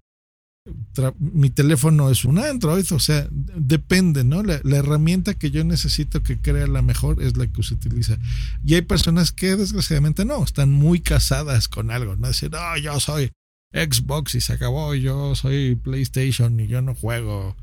mi 1.19 1.51
teléfono 1.51 2.11
es 2.11 2.25
un 2.25 2.39
Android, 2.39 2.85
o 2.93 2.99
sea, 2.99 3.29
depende, 3.31 4.25
¿no? 4.25 4.43
La, 4.43 4.61
herramienta 4.77 5.35
que 5.35 5.51
yo 5.51 5.65
necesito 5.65 6.23
que 6.23 6.41
crea 6.41 6.67
la 6.67 6.83
mejor 6.83 7.23
es 7.23 7.37
la 7.37 7.47
que 7.47 7.63
se 7.63 7.75
utiliza. 7.75 8.19
Y 8.65 8.75
hay 8.75 8.83
personas 8.83 9.33
que 9.33 9.57
desgraciadamente 9.57 10.25
no, 10.25 10.43
están 10.43 10.73
muy 10.73 11.01
casadas 11.01 11.69
con 11.69 11.91
algo, 11.91 12.17
¿no? 12.17 12.29
Dicen, 12.29 12.51
no, 12.53 12.77
yo 12.79 12.99
soy 13.01 13.31
Xbox 13.73 14.35
y 14.35 14.41
se 14.41 14.55
acabó, 14.55 14.95
yo 14.95 15.35
soy 15.35 15.77
PlayStation 15.77 16.59
y 16.61 16.67
yo 16.67 16.83
no 16.83 16.95
juego 16.95 17.57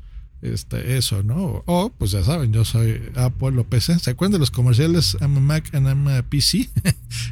este, 0.44 0.96
eso, 0.96 1.22
¿no? 1.22 1.62
O, 1.66 1.90
pues 1.90 2.10
ya 2.10 2.22
saben, 2.22 2.52
yo 2.52 2.64
soy 2.64 3.02
Apple 3.14 3.58
o 3.58 3.64
PC. 3.64 3.98
¿Se 3.98 4.10
acuerdan 4.10 4.32
de 4.32 4.38
los 4.40 4.50
comerciales 4.50 5.16
I'm 5.20 5.36
a 5.36 5.40
Mac 5.40 5.74
and 5.74 5.86
I'm 5.88 6.06
a 6.08 6.22
PC? 6.22 6.68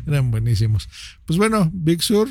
Eran 0.06 0.30
buenísimos. 0.30 0.88
Pues 1.26 1.38
bueno, 1.38 1.70
Big 1.72 2.02
Sur 2.02 2.28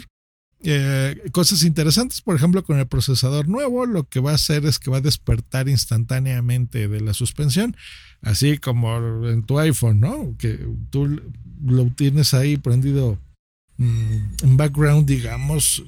eh, 0.64 1.30
cosas 1.32 1.64
interesantes, 1.64 2.22
por 2.22 2.36
ejemplo, 2.36 2.64
con 2.64 2.78
el 2.78 2.88
procesador 2.88 3.48
nuevo, 3.48 3.86
lo 3.86 4.04
que 4.04 4.20
va 4.20 4.32
a 4.32 4.36
hacer 4.36 4.66
es 4.66 4.78
que 4.78 4.92
va 4.92 4.98
a 4.98 5.02
despertar 5.02 5.68
instantáneamente 5.68 6.88
de 6.88 7.02
la 7.02 7.14
suspensión, 7.14 7.76
así 8.22 8.58
como 8.58 9.28
en 9.28 9.44
tu 9.44 9.58
iPhone, 9.60 10.00
¿no? 10.00 10.36
Que 10.38 10.60
tú 10.92 11.20
lo 11.66 11.86
tienes 11.88 12.34
ahí 12.34 12.58
prendido 12.58 13.18
mm, 13.78 14.18
en 14.44 14.58
background, 14.58 15.08
digamos, 15.08 15.84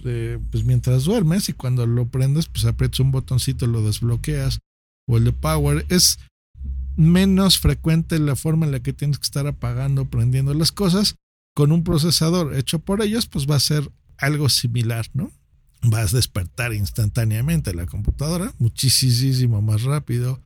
pues 0.52 0.64
mientras 0.64 1.04
duermes 1.04 1.50
y 1.50 1.54
cuando 1.54 1.86
lo 1.86 2.08
prendes, 2.08 2.48
pues 2.48 2.66
aprietas 2.66 3.00
un 3.00 3.12
botoncito, 3.12 3.68
lo 3.68 3.84
desbloqueas 3.84 4.60
o 5.08 5.18
el 5.18 5.26
de 5.26 5.34
power. 5.34 5.86
Es 5.90 6.20
menos 6.96 7.60
frecuente 7.60 8.20
la 8.20 8.36
forma 8.36 8.66
en 8.66 8.72
la 8.72 8.80
que 8.82 8.94
tienes 8.94 9.18
que 9.18 9.26
estar 9.26 9.48
apagando, 9.48 10.06
prendiendo 10.06 10.54
las 10.54 10.72
cosas. 10.72 11.16
Con 11.56 11.72
un 11.72 11.84
procesador 11.84 12.56
hecho 12.56 12.80
por 12.80 13.04
ellos, 13.04 13.28
pues 13.28 13.48
va 13.48 13.56
a 13.56 13.60
ser 13.60 13.88
algo 14.18 14.50
similar, 14.50 15.08
¿no? 15.14 15.32
Vas 15.82 16.14
a 16.14 16.18
despertar 16.18 16.74
instantáneamente 16.74 17.74
la 17.74 17.86
computadora, 17.86 18.54
muchísimo 18.58 19.62
más 19.62 19.84
rápido. 19.84 20.42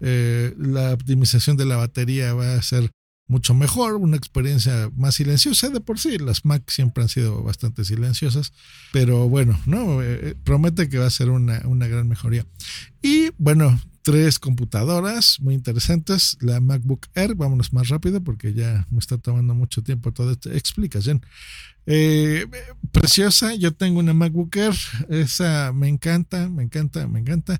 Eh, 0.00 0.54
la 0.58 0.92
optimización 0.92 1.56
de 1.56 1.66
la 1.66 1.76
batería 1.76 2.34
va 2.34 2.54
a 2.54 2.62
ser 2.62 2.90
mucho 3.30 3.54
mejor, 3.54 3.94
una 3.94 4.16
experiencia 4.16 4.90
más 4.96 5.14
silenciosa 5.14 5.68
de 5.68 5.80
por 5.80 6.00
sí. 6.00 6.18
Las 6.18 6.44
Mac 6.44 6.68
siempre 6.68 7.04
han 7.04 7.08
sido 7.08 7.42
bastante 7.44 7.84
silenciosas, 7.84 8.52
pero 8.92 9.28
bueno, 9.28 9.58
no 9.66 10.02
eh, 10.02 10.30
eh, 10.30 10.34
promete 10.42 10.88
que 10.88 10.98
va 10.98 11.06
a 11.06 11.10
ser 11.10 11.30
una, 11.30 11.62
una, 11.64 11.86
gran 11.86 12.08
mejoría. 12.08 12.44
Y 13.00 13.30
bueno, 13.38 13.80
tres 14.02 14.38
computadoras 14.38 15.38
muy 15.40 15.54
interesantes. 15.54 16.36
La 16.40 16.60
MacBook 16.60 17.06
Air, 17.14 17.34
vámonos 17.34 17.72
más 17.72 17.88
rápido 17.88 18.22
porque 18.22 18.54
ya 18.54 18.86
me 18.90 18.98
está 18.98 19.18
tomando 19.18 19.54
mucho 19.54 19.82
tiempo 19.82 20.12
toda 20.12 20.32
esta 20.32 20.54
explicación. 20.54 21.24
Eh, 21.86 22.46
preciosa, 22.92 23.54
yo 23.54 23.72
tengo 23.72 24.00
una 24.00 24.14
MacBook 24.14 24.56
Air, 24.56 24.74
esa 25.08 25.72
me 25.72 25.88
encanta, 25.88 26.48
me 26.48 26.62
encanta, 26.62 27.06
me 27.08 27.20
encanta. 27.20 27.58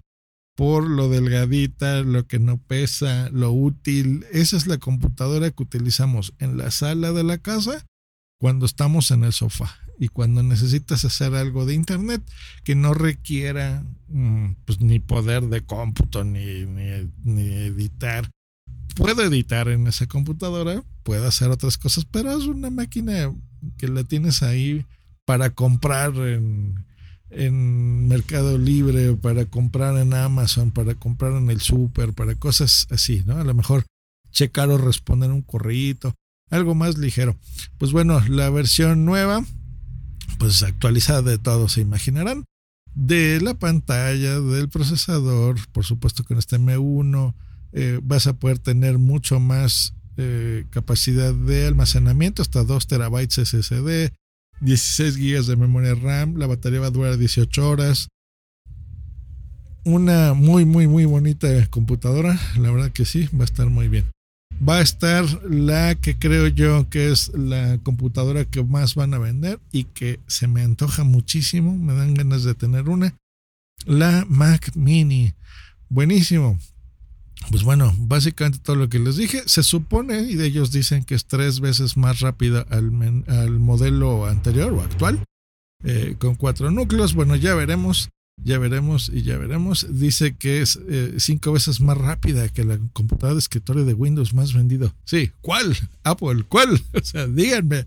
Por 0.56 0.88
lo 0.88 1.08
delgadita, 1.08 2.02
lo 2.02 2.26
que 2.26 2.38
no 2.38 2.58
pesa, 2.58 3.30
lo 3.30 3.50
útil. 3.50 4.26
Esa 4.30 4.58
es 4.58 4.66
la 4.66 4.76
computadora 4.76 5.50
que 5.50 5.62
utilizamos 5.62 6.34
en 6.38 6.58
la 6.58 6.70
sala 6.70 7.12
de 7.12 7.24
la 7.24 7.38
casa 7.38 7.86
cuando 8.40 8.64
estamos 8.64 9.10
en 9.10 9.22
el 9.24 9.34
sofá 9.34 9.76
y 9.98 10.08
cuando 10.08 10.42
necesitas 10.42 11.04
hacer 11.04 11.34
algo 11.34 11.66
de 11.66 11.74
internet 11.74 12.22
que 12.64 12.74
no 12.74 12.94
requiera 12.94 13.84
mm, 14.08 14.52
pues, 14.64 14.80
ni 14.80 14.98
poder 14.98 15.42
de 15.48 15.60
cómputo 15.60 16.24
ni, 16.24 16.64
ni, 16.64 17.42
editar 17.42 18.30
puedo 18.96 19.22
editar 19.22 19.68
en 19.68 19.86
esa 19.86 20.06
computadora, 20.06 20.82
puedo 21.02 21.28
hacer 21.28 21.50
otras 21.50 21.76
cosas, 21.76 22.06
pero 22.10 22.36
es 22.36 22.46
una 22.46 22.70
máquina 22.70 23.32
que 23.76 23.88
la 23.88 24.04
tienes 24.04 24.42
ahí 24.42 24.86
para 25.26 25.50
comprar 25.50 26.14
en, 26.16 26.86
en 27.28 28.08
Mercado 28.08 28.58
Libre, 28.58 29.14
para 29.16 29.44
comprar 29.44 29.96
en 29.98 30.14
Amazon, 30.14 30.70
para 30.70 30.94
comprar 30.94 31.32
en 31.34 31.50
el 31.50 31.60
super, 31.60 32.14
para 32.14 32.34
cosas 32.34 32.86
así, 32.90 33.22
¿no? 33.26 33.36
A 33.36 33.44
lo 33.44 33.54
mejor 33.54 33.84
checar 34.30 34.70
o 34.70 34.78
responder 34.78 35.30
un 35.30 35.42
correo, 35.42 36.14
algo 36.50 36.74
más 36.74 36.98
ligero. 36.98 37.36
Pues 37.78 37.92
bueno, 37.92 38.20
la 38.28 38.50
versión 38.50 39.04
nueva, 39.04 39.44
pues 40.38 40.62
actualizada 40.62 41.22
de 41.22 41.38
todo, 41.38 41.68
se 41.68 41.80
imaginarán, 41.80 42.44
de 42.94 43.40
la 43.40 43.54
pantalla, 43.54 44.40
del 44.40 44.68
procesador, 44.68 45.56
por 45.72 45.84
supuesto 45.84 46.24
con 46.24 46.38
este 46.38 46.58
M1, 46.58 47.34
eh, 47.72 48.00
vas 48.02 48.26
a 48.26 48.34
poder 48.34 48.58
tener 48.58 48.98
mucho 48.98 49.38
más 49.38 49.94
eh, 50.16 50.66
capacidad 50.70 51.32
de 51.32 51.66
almacenamiento, 51.66 52.42
hasta 52.42 52.64
2 52.64 52.86
terabytes 52.86 53.48
SSD, 53.48 54.12
16 54.60 55.16
gigas 55.16 55.46
de 55.46 55.56
memoria 55.56 55.94
RAM, 55.94 56.36
la 56.36 56.46
batería 56.46 56.80
va 56.80 56.88
a 56.88 56.90
durar 56.90 57.16
18 57.16 57.68
horas. 57.68 58.08
Una 59.84 60.34
muy, 60.34 60.66
muy, 60.66 60.86
muy 60.86 61.06
bonita 61.06 61.48
computadora, 61.68 62.38
la 62.58 62.70
verdad 62.70 62.92
que 62.92 63.06
sí, 63.06 63.28
va 63.34 63.42
a 63.42 63.44
estar 63.44 63.70
muy 63.70 63.88
bien. 63.88 64.04
Va 64.66 64.78
a 64.78 64.82
estar 64.82 65.24
la 65.44 65.94
que 65.94 66.18
creo 66.18 66.46
yo 66.48 66.88
que 66.90 67.10
es 67.10 67.32
la 67.34 67.78
computadora 67.82 68.44
que 68.44 68.62
más 68.62 68.94
van 68.94 69.14
a 69.14 69.18
vender 69.18 69.58
y 69.72 69.84
que 69.84 70.20
se 70.26 70.48
me 70.48 70.62
antoja 70.62 71.02
muchísimo, 71.02 71.76
me 71.76 71.94
dan 71.94 72.14
ganas 72.14 72.44
de 72.44 72.54
tener 72.54 72.88
una. 72.88 73.16
La 73.86 74.26
Mac 74.28 74.72
Mini. 74.74 75.32
Buenísimo 75.88 76.58
pues 77.48 77.64
bueno, 77.64 77.94
básicamente 77.98 78.58
todo 78.58 78.76
lo 78.76 78.88
que 78.88 78.98
les 78.98 79.16
dije, 79.16 79.42
se 79.46 79.62
supone, 79.62 80.20
y 80.22 80.34
de 80.34 80.46
ellos 80.46 80.70
dicen 80.70 81.04
que 81.04 81.14
es 81.14 81.24
tres 81.24 81.60
veces 81.60 81.96
más 81.96 82.20
rápida 82.20 82.66
al, 82.70 83.24
al 83.26 83.58
modelo 83.58 84.26
anterior 84.26 84.72
o 84.72 84.82
actual, 84.82 85.24
eh, 85.82 86.16
con 86.18 86.34
cuatro 86.34 86.70
núcleos. 86.70 87.14
Bueno, 87.14 87.34
ya 87.36 87.54
veremos, 87.54 88.10
ya 88.42 88.58
veremos 88.58 89.10
y 89.12 89.22
ya 89.22 89.38
veremos. 89.38 89.86
Dice 89.90 90.36
que 90.36 90.62
es 90.62 90.78
eh, 90.88 91.14
cinco 91.18 91.52
veces 91.52 91.80
más 91.80 91.96
rápida 91.96 92.48
que 92.48 92.64
la 92.64 92.78
computadora 92.92 93.34
de 93.34 93.40
escritorio 93.40 93.84
de 93.84 93.94
Windows 93.94 94.34
más 94.34 94.52
vendido. 94.52 94.94
Sí, 95.04 95.30
¿cuál? 95.40 95.76
Apple, 96.02 96.44
¿cuál? 96.48 96.80
O 96.92 97.04
sea, 97.04 97.26
díganme, 97.26 97.86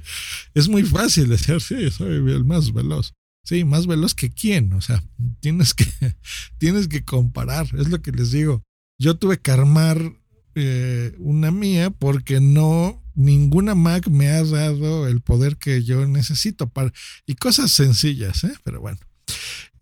es 0.54 0.68
muy 0.68 0.84
fácil 0.84 1.30
decir, 1.30 1.62
sí, 1.62 1.90
soy 1.92 2.16
el 2.16 2.46
más 2.46 2.74
veloz. 2.74 3.14
Sí, 3.46 3.66
más 3.66 3.88
veloz 3.88 4.14
que 4.16 4.30
quién, 4.32 4.72
o 4.74 4.82
sea, 4.82 5.04
tienes 5.42 5.74
que, 5.74 5.86
tienes 6.58 6.88
que 6.88 7.04
comparar, 7.04 7.68
es 7.78 7.90
lo 7.90 8.02
que 8.02 8.12
les 8.12 8.32
digo 8.32 8.64
yo 9.04 9.18
tuve 9.18 9.38
que 9.38 9.52
armar 9.52 10.14
eh, 10.56 11.16
una 11.20 11.52
mía 11.52 11.90
porque 11.90 12.40
no 12.40 13.02
ninguna 13.16 13.76
Mac 13.76 14.08
me 14.08 14.30
ha 14.30 14.44
dado 14.44 15.08
el 15.08 15.22
poder 15.22 15.58
que 15.58 15.84
yo 15.84 16.08
necesito 16.08 16.70
para 16.70 16.94
y 17.26 17.36
cosas 17.36 17.72
sencillas, 17.72 18.44
¿eh? 18.44 18.54
pero 18.64 18.82
bueno. 18.82 19.00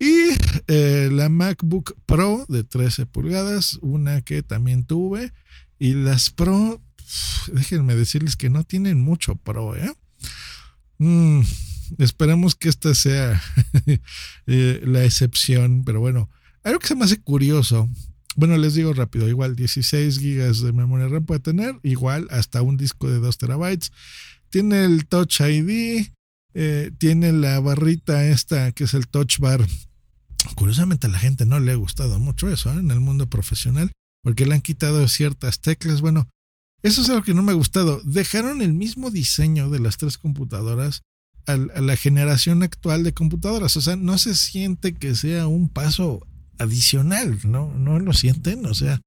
Y 0.02 0.30
eh, 0.66 1.10
la 1.12 1.28
MacBook 1.28 1.94
Pro 2.06 2.44
de 2.48 2.64
13 2.64 3.06
pulgadas, 3.06 3.78
una 3.82 4.22
que 4.22 4.42
también 4.42 4.84
tuve 4.84 5.32
Y 5.78 5.94
las 5.94 6.30
Pro, 6.30 6.82
déjenme 7.52 7.94
decirles 7.94 8.34
que 8.34 8.50
no 8.50 8.64
tienen 8.64 9.00
mucho 9.00 9.36
Pro, 9.36 9.76
¿eh? 9.76 9.92
Mm, 10.98 11.42
que 12.58 12.68
esta 12.68 12.96
sea 12.96 13.40
eh, 14.48 14.82
la 14.84 15.04
excepción, 15.04 15.84
pero 15.84 16.00
bueno, 16.00 16.28
algo 16.64 16.80
que 16.80 16.88
se 16.88 16.96
me 16.96 17.04
hace 17.04 17.20
curioso. 17.20 17.88
Bueno, 18.34 18.56
les 18.56 18.74
digo 18.74 18.92
rápido, 18.94 19.28
igual 19.28 19.54
16 19.54 20.18
gigas 20.18 20.62
de 20.62 20.72
memoria 20.72 21.06
RAM 21.06 21.26
puede 21.26 21.38
tener, 21.38 21.78
igual 21.84 22.26
hasta 22.32 22.60
un 22.62 22.76
disco 22.76 23.08
de 23.08 23.20
2 23.20 23.38
terabytes. 23.38 23.92
Tiene 24.50 24.84
el 24.84 25.06
Touch 25.06 25.42
ID, 25.42 26.08
eh, 26.54 26.90
tiene 26.98 27.30
la 27.30 27.60
barrita 27.60 28.26
esta 28.26 28.72
que 28.72 28.82
es 28.82 28.94
el 28.94 29.06
Touch 29.06 29.38
Bar. 29.38 29.64
Curiosamente 30.54 31.06
a 31.06 31.10
la 31.10 31.18
gente 31.18 31.46
no 31.46 31.60
le 31.60 31.72
ha 31.72 31.76
gustado 31.76 32.18
mucho 32.18 32.48
eso 32.48 32.72
¿eh? 32.72 32.78
en 32.78 32.90
el 32.90 33.00
mundo 33.00 33.28
profesional, 33.28 33.92
porque 34.22 34.46
le 34.46 34.54
han 34.54 34.60
quitado 34.60 35.06
ciertas 35.08 35.60
teclas. 35.60 36.00
Bueno, 36.00 36.28
eso 36.82 37.02
es 37.02 37.10
algo 37.10 37.22
que 37.22 37.34
no 37.34 37.42
me 37.42 37.52
ha 37.52 37.56
gustado. 37.56 38.00
Dejaron 38.04 38.62
el 38.62 38.72
mismo 38.72 39.10
diseño 39.10 39.70
de 39.70 39.80
las 39.80 39.98
tres 39.98 40.18
computadoras 40.18 41.02
a, 41.46 41.56
la 41.56 41.96
generación 41.96 42.62
actual 42.62 43.04
de 43.04 43.14
computadoras. 43.14 43.76
O 43.76 43.80
sea, 43.80 43.96
no 43.96 44.18
se 44.18 44.34
siente 44.34 44.94
que 44.94 45.14
sea 45.14 45.46
un 45.46 45.68
paso 45.68 46.26
adicional, 46.58 47.38
¿no? 47.44 47.72
¿No 47.74 47.98
lo 47.98 48.12
sienten? 48.12 48.66
O 48.66 48.74
sea, 48.74 49.00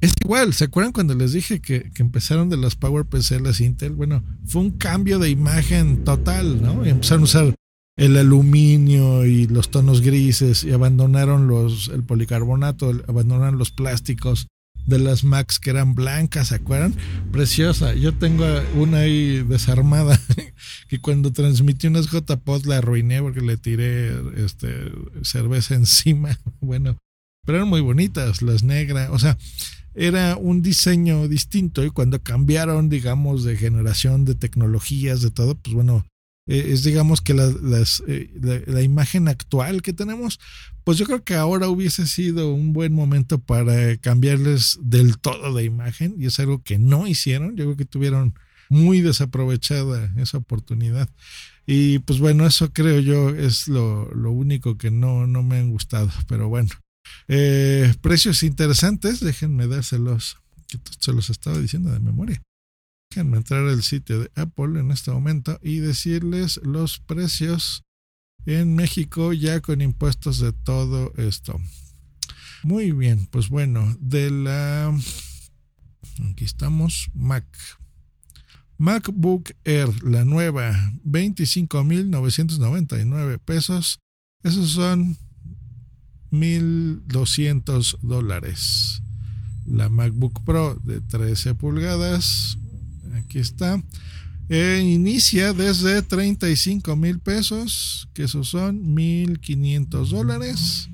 es 0.00 0.12
igual, 0.24 0.54
¿se 0.54 0.64
acuerdan 0.64 0.92
cuando 0.92 1.14
les 1.14 1.32
dije 1.32 1.60
que, 1.60 1.90
empezaron 1.96 2.48
de 2.48 2.56
las 2.56 2.76
PowerPC 2.76 3.40
las 3.42 3.60
Intel? 3.60 3.94
Bueno, 3.94 4.22
fue 4.46 4.62
un 4.62 4.70
cambio 4.70 5.18
de 5.18 5.30
imagen 5.30 6.04
total, 6.04 6.62
¿no? 6.62 6.86
Y 6.86 6.90
empezaron 6.90 7.22
a 7.22 7.24
usar 7.24 7.54
el 7.98 8.16
aluminio 8.16 9.26
y 9.26 9.48
los 9.48 9.70
tonos 9.70 10.00
grises 10.00 10.62
y 10.62 10.70
abandonaron 10.70 11.48
los, 11.48 11.88
el 11.88 12.04
policarbonato, 12.04 12.92
abandonaron 13.08 13.58
los 13.58 13.72
plásticos 13.72 14.46
de 14.86 15.00
las 15.00 15.24
Macs 15.24 15.58
que 15.58 15.70
eran 15.70 15.94
blancas, 15.94 16.48
¿se 16.48 16.54
acuerdan? 16.54 16.94
Preciosa. 17.32 17.94
Yo 17.94 18.14
tengo 18.14 18.46
una 18.76 18.98
ahí 18.98 19.42
desarmada 19.42 20.18
que 20.88 21.00
cuando 21.00 21.32
transmití 21.32 21.88
unas 21.88 22.06
JPOD 22.06 22.66
la 22.66 22.78
arruiné 22.78 23.20
porque 23.20 23.40
le 23.42 23.56
tiré 23.56 24.14
este, 24.42 24.90
cerveza 25.22 25.74
encima. 25.74 26.38
Bueno, 26.60 26.98
pero 27.44 27.58
eran 27.58 27.68
muy 27.68 27.80
bonitas, 27.80 28.42
las 28.42 28.62
negras. 28.62 29.10
O 29.10 29.18
sea, 29.18 29.36
era 29.94 30.36
un 30.36 30.62
diseño 30.62 31.26
distinto 31.28 31.84
y 31.84 31.90
cuando 31.90 32.22
cambiaron, 32.22 32.88
digamos, 32.88 33.42
de 33.42 33.56
generación 33.56 34.24
de 34.24 34.34
tecnologías, 34.34 35.20
de 35.20 35.30
todo, 35.30 35.54
pues 35.56 35.74
bueno, 35.74 36.04
eh, 36.48 36.70
es 36.72 36.82
digamos 36.82 37.20
que 37.20 37.34
la, 37.34 37.52
eh, 38.06 38.64
la, 38.66 38.82
imagen 38.82 39.28
actual 39.28 39.82
que 39.82 39.92
tenemos, 39.92 40.40
pues 40.82 40.96
yo 40.96 41.04
creo 41.04 41.22
que 41.22 41.34
ahora 41.34 41.68
hubiese 41.68 42.06
sido 42.06 42.52
un 42.52 42.72
buen 42.72 42.94
momento 42.94 43.38
para 43.38 43.96
cambiarles 43.98 44.78
del 44.82 45.18
todo 45.18 45.54
de 45.54 45.64
imagen 45.64 46.14
y 46.18 46.26
es 46.26 46.40
algo 46.40 46.62
que 46.62 46.78
no 46.78 47.06
hicieron, 47.06 47.54
yo 47.54 47.64
creo 47.66 47.76
que 47.76 47.84
tuvieron 47.84 48.34
muy 48.70 49.02
desaprovechada 49.02 50.12
esa 50.16 50.38
oportunidad. 50.38 51.08
Y 51.66 51.98
pues 52.00 52.18
bueno, 52.18 52.46
eso 52.46 52.72
creo 52.72 52.98
yo 53.00 53.28
es 53.28 53.68
lo, 53.68 54.10
lo 54.14 54.32
único 54.32 54.78
que 54.78 54.90
no, 54.90 55.26
no 55.26 55.42
me 55.42 55.58
han 55.58 55.70
gustado, 55.70 56.10
pero 56.26 56.48
bueno. 56.48 56.70
Eh, 57.28 57.94
precios 58.00 58.42
interesantes, 58.42 59.20
déjenme 59.20 59.66
dárselos, 59.66 60.38
se 60.98 61.12
los 61.12 61.28
estaba 61.28 61.58
diciendo 61.58 61.90
de 61.90 62.00
memoria. 62.00 62.42
Déjenme 63.10 63.38
entrar 63.38 63.66
al 63.66 63.82
sitio 63.82 64.20
de 64.20 64.30
Apple 64.34 64.78
en 64.78 64.90
este 64.90 65.10
momento 65.10 65.58
y 65.62 65.78
decirles 65.78 66.60
los 66.62 66.98
precios 66.98 67.82
en 68.44 68.74
México 68.74 69.32
ya 69.32 69.60
con 69.60 69.80
impuestos 69.80 70.40
de 70.40 70.52
todo 70.52 71.12
esto. 71.16 71.58
Muy 72.62 72.92
bien, 72.92 73.26
pues 73.30 73.48
bueno, 73.48 73.96
de 74.00 74.30
la... 74.30 74.94
Aquí 76.30 76.44
estamos, 76.44 77.10
Mac. 77.14 77.46
MacBook 78.78 79.52
Air, 79.64 80.04
la 80.04 80.24
nueva, 80.24 80.92
25.999 81.04 83.38
pesos. 83.38 84.00
Esos 84.42 84.70
son 84.70 85.16
1.200 86.30 87.98
dólares. 88.02 89.02
La 89.66 89.88
MacBook 89.88 90.44
Pro 90.44 90.74
de 90.76 91.00
13 91.00 91.54
pulgadas, 91.54 92.58
aquí 93.14 93.38
está. 93.38 93.82
E 94.48 94.80
inicia 94.80 95.52
desde 95.52 96.00
35 96.02 96.96
mil 96.96 97.18
pesos, 97.20 98.08
que 98.14 98.24
esos 98.24 98.48
son 98.48 98.96
1.500 98.96 100.08
dólares. 100.08 100.88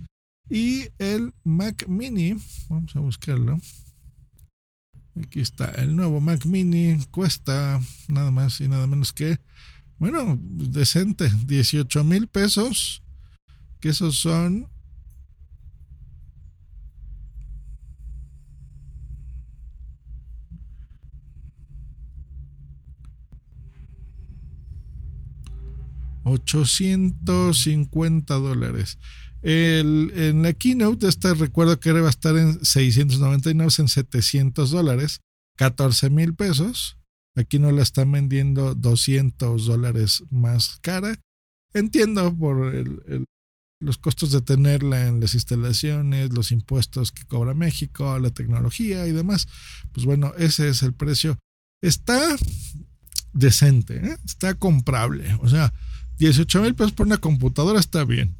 Y 0.50 0.88
el 0.98 1.32
Mac 1.44 1.86
Mini, 1.88 2.34
vamos 2.68 2.94
a 2.96 3.00
buscarlo. 3.00 3.58
Aquí 5.22 5.40
está, 5.40 5.66
el 5.70 5.94
nuevo 5.94 6.20
Mac 6.20 6.44
Mini 6.44 6.98
cuesta 7.12 7.80
nada 8.08 8.32
más 8.32 8.60
y 8.60 8.66
nada 8.66 8.88
menos 8.88 9.12
que, 9.12 9.38
bueno, 9.98 10.36
decente, 10.40 11.30
18 11.46 12.02
mil 12.02 12.26
pesos, 12.26 13.02
que 13.78 13.90
esos 13.90 14.16
son 14.16 14.68
850 26.24 28.34
dólares. 28.34 28.98
El, 29.42 30.12
en 30.16 30.42
la 30.42 30.54
keynote, 30.54 31.06
este 31.06 31.34
recuerdo 31.34 31.78
que 31.78 31.92
va 31.92 32.06
a 32.06 32.10
estar 32.10 32.36
en 32.36 32.64
699, 32.64 33.70
en 33.78 33.88
700 33.88 34.70
dólares, 34.70 35.20
14 35.56 36.10
mil 36.10 36.34
pesos. 36.34 36.98
Aquí 37.36 37.58
no 37.58 37.72
la 37.72 37.82
están 37.82 38.12
vendiendo 38.12 38.74
200 38.74 39.66
dólares 39.66 40.22
más 40.30 40.78
cara. 40.80 41.20
Entiendo 41.74 42.34
por 42.36 42.72
los 43.80 43.98
costos 43.98 44.30
de 44.30 44.40
tenerla 44.40 45.08
en 45.08 45.20
las 45.20 45.34
instalaciones, 45.34 46.32
los 46.32 46.52
impuestos 46.52 47.12
que 47.12 47.24
cobra 47.24 47.54
México, 47.54 48.18
la 48.18 48.30
tecnología 48.30 49.06
y 49.06 49.12
demás. 49.12 49.46
Pues 49.92 50.06
bueno, 50.06 50.32
ese 50.38 50.68
es 50.68 50.82
el 50.82 50.94
precio. 50.94 51.38
Está 51.82 52.36
decente, 53.34 53.96
¿eh? 53.96 54.16
está 54.24 54.54
comprable. 54.54 55.36
O 55.40 55.48
sea, 55.48 55.74
18 56.18 56.62
mil 56.62 56.74
pesos 56.74 56.92
por 56.92 57.06
una 57.06 57.18
computadora 57.18 57.80
está 57.80 58.04
bien. 58.04 58.36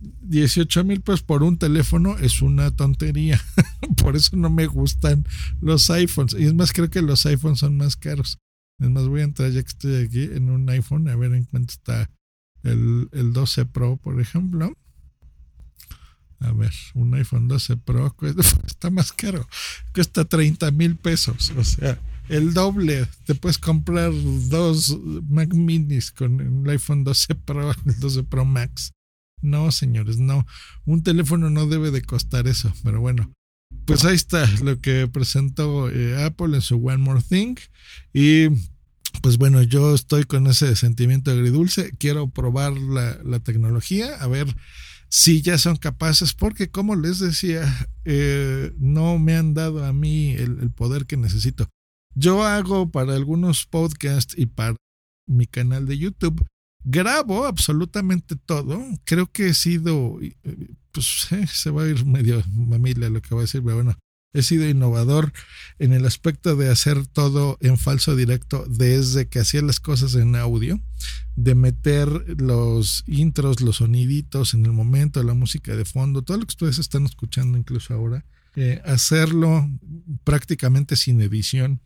18 0.00 0.84
mil 0.84 1.00
pesos 1.02 1.22
por 1.22 1.42
un 1.42 1.58
teléfono 1.58 2.16
es 2.18 2.42
una 2.42 2.70
tontería. 2.70 3.40
por 4.02 4.16
eso 4.16 4.36
no 4.36 4.50
me 4.50 4.66
gustan 4.66 5.26
los 5.60 5.90
iPhones. 5.90 6.34
Y 6.38 6.44
es 6.44 6.54
más, 6.54 6.72
creo 6.72 6.88
que 6.90 7.02
los 7.02 7.26
iPhones 7.26 7.58
son 7.58 7.76
más 7.76 7.96
caros. 7.96 8.38
Es 8.78 8.88
más, 8.88 9.06
voy 9.06 9.20
a 9.20 9.24
entrar 9.24 9.50
ya 9.50 9.62
que 9.62 9.68
estoy 9.68 10.04
aquí 10.04 10.22
en 10.22 10.50
un 10.50 10.68
iPhone 10.70 11.08
a 11.08 11.16
ver 11.16 11.34
en 11.34 11.44
cuánto 11.44 11.72
está 11.72 12.10
el, 12.62 13.08
el 13.12 13.32
12 13.32 13.66
Pro, 13.66 13.96
por 13.98 14.20
ejemplo. 14.20 14.72
A 16.38 16.52
ver, 16.52 16.72
un 16.94 17.14
iPhone 17.14 17.48
12 17.48 17.76
Pro 17.76 18.14
está 18.66 18.90
más 18.90 19.12
caro. 19.12 19.46
Cuesta 19.92 20.24
30 20.24 20.70
mil 20.70 20.96
pesos. 20.96 21.52
O 21.56 21.64
sea, 21.64 21.98
el 22.30 22.54
doble. 22.54 23.06
Te 23.26 23.34
puedes 23.34 23.58
comprar 23.58 24.12
dos 24.48 24.96
Mac 25.28 25.52
Minis 25.52 26.12
con 26.12 26.40
el 26.40 26.70
iPhone 26.70 27.04
12 27.04 27.34
Pro, 27.34 27.72
el 27.86 27.98
12 27.98 28.24
Pro 28.24 28.44
Max. 28.44 28.92
No, 29.42 29.72
señores, 29.72 30.18
no. 30.18 30.46
Un 30.84 31.02
teléfono 31.02 31.50
no 31.50 31.66
debe 31.66 31.90
de 31.90 32.02
costar 32.02 32.46
eso, 32.46 32.72
pero 32.84 33.00
bueno. 33.00 33.32
Pues 33.86 34.04
ahí 34.04 34.14
está 34.14 34.46
lo 34.62 34.80
que 34.80 35.08
presentó 35.08 35.90
eh, 35.90 36.22
Apple 36.24 36.54
en 36.54 36.60
su 36.60 36.76
One 36.76 36.98
More 36.98 37.22
Thing. 37.22 37.56
Y 38.12 38.48
pues 39.22 39.38
bueno, 39.38 39.62
yo 39.62 39.94
estoy 39.94 40.24
con 40.24 40.46
ese 40.46 40.76
sentimiento 40.76 41.30
agridulce. 41.30 41.92
Quiero 41.98 42.28
probar 42.30 42.72
la, 42.72 43.40
tecnología, 43.40 44.16
a 44.16 44.28
ver 44.28 44.54
si 45.08 45.42
ya 45.42 45.58
son 45.58 45.76
capaces, 45.76 46.34
porque 46.34 46.70
como 46.70 46.94
les 46.94 47.18
decía, 47.18 47.88
eh, 48.04 48.72
no 48.78 49.18
me 49.18 49.34
han 49.34 49.54
dado 49.54 49.84
a 49.84 49.92
mí 49.92 50.32
el 50.32 50.70
poder 50.70 51.06
que 51.06 51.16
necesito. 51.16 51.68
Yo 52.14 52.44
hago 52.44 52.90
para 52.90 53.14
algunos 53.14 53.66
podcasts 53.66 54.34
y 54.36 54.46
para 54.46 54.76
mi 55.26 55.46
canal 55.46 55.86
de 55.86 55.96
YouTube, 55.96 56.44
grabo 56.84 57.46
absolutamente 57.46 58.36
todo. 58.36 58.82
Creo 59.04 59.30
que 59.30 59.48
he 59.48 59.54
sido, 59.54 60.18
pues 60.92 61.28
eh, 61.32 61.46
se 61.46 61.70
va 61.70 61.84
a 61.84 61.88
ir 61.88 62.04
medio 62.04 62.42
mamila 62.52 63.08
lo 63.08 63.22
que 63.22 63.34
voy 63.34 63.42
a 63.42 63.42
decir, 63.42 63.62
pero 63.62 63.76
bueno, 63.76 63.96
he 64.32 64.42
sido 64.42 64.68
innovador 64.68 65.32
en 65.78 65.92
el 65.92 66.06
aspecto 66.06 66.56
de 66.56 66.68
hacer 66.70 67.06
todo 67.06 67.58
en 67.60 67.78
falso 67.78 68.14
directo 68.14 68.64
desde 68.68 69.28
que 69.28 69.40
hacía 69.40 69.62
las 69.62 69.80
cosas 69.80 70.14
en 70.14 70.36
audio, 70.36 70.80
de 71.36 71.54
meter 71.54 72.08
los 72.40 73.04
intros, 73.06 73.60
los 73.60 73.76
soniditos 73.76 74.54
en 74.54 74.66
el 74.66 74.72
momento, 74.72 75.22
la 75.22 75.34
música 75.34 75.74
de 75.74 75.84
fondo, 75.84 76.22
todo 76.22 76.38
lo 76.38 76.44
que 76.44 76.52
ustedes 76.52 76.78
están 76.78 77.06
escuchando 77.06 77.58
incluso 77.58 77.94
ahora 77.94 78.24
eh, 78.56 78.80
hacerlo 78.84 79.70
prácticamente 80.24 80.96
sin 80.96 81.20
edición 81.20 81.80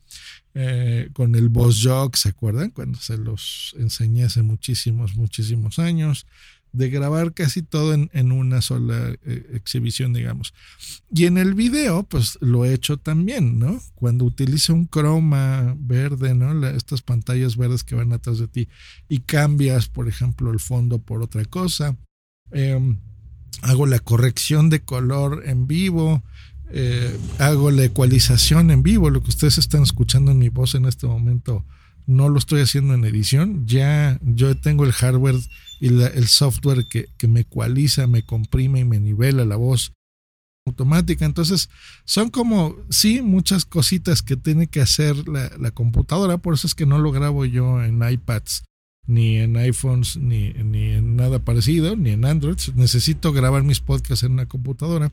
eh, 0.54 1.10
con 1.12 1.34
el 1.34 1.48
Boss 1.48 1.82
Jog, 1.82 2.16
¿se 2.16 2.30
acuerdan? 2.30 2.70
Cuando 2.70 2.98
se 2.98 3.18
los 3.18 3.74
enseñé 3.78 4.24
hace 4.24 4.42
muchísimos, 4.42 5.14
muchísimos 5.14 5.78
años. 5.78 6.26
de 6.72 6.90
grabar 6.90 7.34
casi 7.34 7.62
todo 7.62 7.94
en, 7.94 8.32
una 8.32 8.60
sola 8.60 9.14
eh, 9.24 9.50
exhibición, 9.54 10.12
digamos. 10.12 10.54
Y 11.14 11.26
en 11.26 11.38
el 11.38 11.54
video, 11.54 12.02
pues 12.02 12.36
lo 12.40 12.64
he 12.64 12.74
hecho 12.74 12.96
también, 12.96 13.60
¿no? 13.60 13.80
Cuando 13.94 14.24
utilizo 14.24 14.74
un 14.74 14.86
croma 14.86 15.76
verde, 15.78 16.34
¿no? 16.34 16.66
estas 16.66 17.00
pantallas 17.00 17.56
verdes 17.56 17.84
que 17.84 17.94
van 17.94 18.12
atrás 18.12 18.38
de 18.40 18.48
ti 18.48 18.68
y 19.08 19.20
cambias, 19.20 19.86
por 19.86 20.08
ejemplo, 20.08 20.50
el 20.50 20.58
fondo 20.58 20.98
por 20.98 21.22
otra 21.22 21.44
cosa. 21.44 21.96
Em, 22.50 22.98
hago 23.62 23.86
la 23.86 23.98
corrección 23.98 24.70
de 24.70 24.82
color 24.82 25.42
en 25.46 25.66
vivo. 25.66 26.22
Eh, 26.76 27.16
hago 27.38 27.70
la 27.70 27.84
ecualización 27.84 28.72
en 28.72 28.82
vivo, 28.82 29.08
lo 29.08 29.22
que 29.22 29.28
ustedes 29.28 29.58
están 29.58 29.84
escuchando 29.84 30.32
en 30.32 30.38
mi 30.38 30.48
voz 30.48 30.74
en 30.74 30.86
este 30.86 31.06
momento 31.06 31.64
no 32.06 32.28
lo 32.28 32.38
estoy 32.38 32.60
haciendo 32.60 32.94
en 32.94 33.04
edición, 33.04 33.66
ya 33.66 34.18
yo 34.22 34.56
tengo 34.56 34.84
el 34.84 34.92
hardware 34.92 35.36
y 35.80 35.88
el 35.88 36.26
software 36.26 36.86
que, 36.86 37.08
me 37.26 37.40
ecualiza, 37.40 38.06
me 38.06 38.24
comprime 38.24 38.80
y 38.80 38.84
me 38.84 39.00
nivela 39.00 39.44
la 39.44 39.56
voz 39.56 39.92
automática. 40.66 41.24
Entonces, 41.24 41.70
son 42.04 42.30
como, 42.30 42.76
sí, 42.90 43.22
muchas 43.22 43.64
cositas 43.64 44.22
que 44.22 44.36
tiene 44.36 44.66
que 44.66 44.80
hacer 44.80 45.16
la, 45.28 45.70
computadora, 45.70 46.38
por 46.38 46.54
eso 46.54 46.66
es 46.66 46.74
que 46.74 46.86
no 46.86 46.98
lo 46.98 47.12
grabo 47.12 47.44
yo 47.44 47.82
en 47.82 48.02
iPads, 48.06 48.64
ni 49.06 49.38
en 49.38 49.56
iPhones, 49.56 50.16
ni, 50.16 50.52
ni 50.52 50.90
en 50.90 51.16
nada 51.16 51.38
parecido, 51.38 51.96
ni 51.96 52.10
en 52.10 52.24
Android. 52.24 52.58
Necesito 52.74 53.32
grabar 53.32 53.62
mis 53.62 53.80
podcasts 53.80 54.24
en 54.24 54.32
una 54.32 54.46
computadora. 54.46 55.12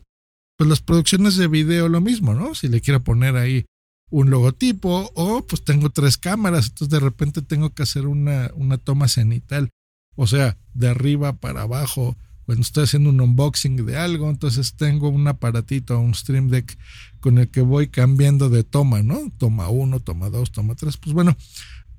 Pues 0.62 0.70
las 0.70 0.82
producciones 0.82 1.38
de 1.38 1.48
video 1.48 1.90
lo 1.90 2.02
mismo, 2.02 2.36
¿no? 2.36 2.54
Si 2.54 2.68
le 2.68 2.82
quiero 2.82 3.04
poner 3.04 3.36
ahí 3.36 3.66
un 4.12 4.30
logotipo 4.30 5.12
o 5.16 5.42
pues 5.48 5.64
tengo 5.64 5.90
tres 5.90 6.20
cámaras, 6.20 6.68
entonces 6.68 6.90
de 6.90 7.00
repente 7.00 7.42
tengo 7.42 7.74
que 7.74 7.82
hacer 7.82 8.06
una, 8.06 8.52
una 8.54 8.78
toma 8.78 9.08
cenital, 9.08 9.72
o 10.16 10.28
sea, 10.28 10.60
de 10.76 10.88
arriba 10.88 11.34
para 11.34 11.64
abajo, 11.64 12.16
cuando 12.46 12.62
estoy 12.62 12.84
haciendo 12.84 13.10
un 13.10 13.22
unboxing 13.22 13.88
de 13.88 13.98
algo, 13.98 14.30
entonces 14.30 14.76
tengo 14.76 15.10
un 15.10 15.28
aparatito, 15.28 16.00
un 16.00 16.14
Stream 16.14 16.50
Deck 16.50 16.78
con 17.22 17.40
el 17.40 17.50
que 17.50 17.62
voy 17.62 17.88
cambiando 17.88 18.52
de 18.52 18.64
toma, 18.64 19.02
¿no? 19.02 19.32
Toma 19.40 19.68
uno, 19.70 20.00
toma 20.00 20.30
dos, 20.30 20.52
toma 20.52 20.76
tres, 20.76 20.96
pues 20.98 21.16
bueno, 21.16 21.36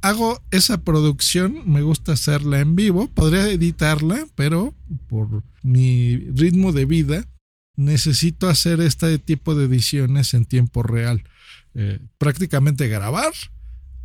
hago 0.03 0.41
esa 0.53 0.83
producción, 0.83 1.63
me 1.67 1.83
gusta 1.83 2.13
hacerla 2.13 2.61
en 2.61 2.77
vivo, 2.77 3.09
podría 3.09 3.49
editarla, 3.49 4.25
pero 4.37 4.73
por 5.09 5.43
mi 5.65 6.17
ritmo 6.17 6.71
de 6.71 6.85
vida 6.85 7.27
necesito 7.77 8.49
hacer 8.49 8.81
este 8.81 9.19
tipo 9.19 9.55
de 9.55 9.67
ediciones 9.67 10.35
en 10.35 10.45
tiempo 10.45 10.83
real. 10.83 11.25
Eh, 11.75 12.01
prácticamente 12.19 12.89
grabar. 12.89 13.33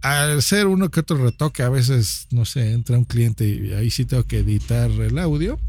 Al 0.02 0.44
ser 0.44 0.68
uno 0.68 0.92
que 0.92 1.00
otro 1.00 1.18
retoque, 1.18 1.64
a 1.64 1.70
veces, 1.70 2.28
no 2.30 2.46
sé, 2.46 2.72
entra 2.72 3.00
un 3.00 3.06
cliente 3.06 3.48
y 3.50 3.74
ahí 3.74 3.90
sí 3.90 4.06
tengo 4.06 4.24
que 4.26 4.40
editar 4.40 4.92
el 4.92 5.18
audio 5.18 5.60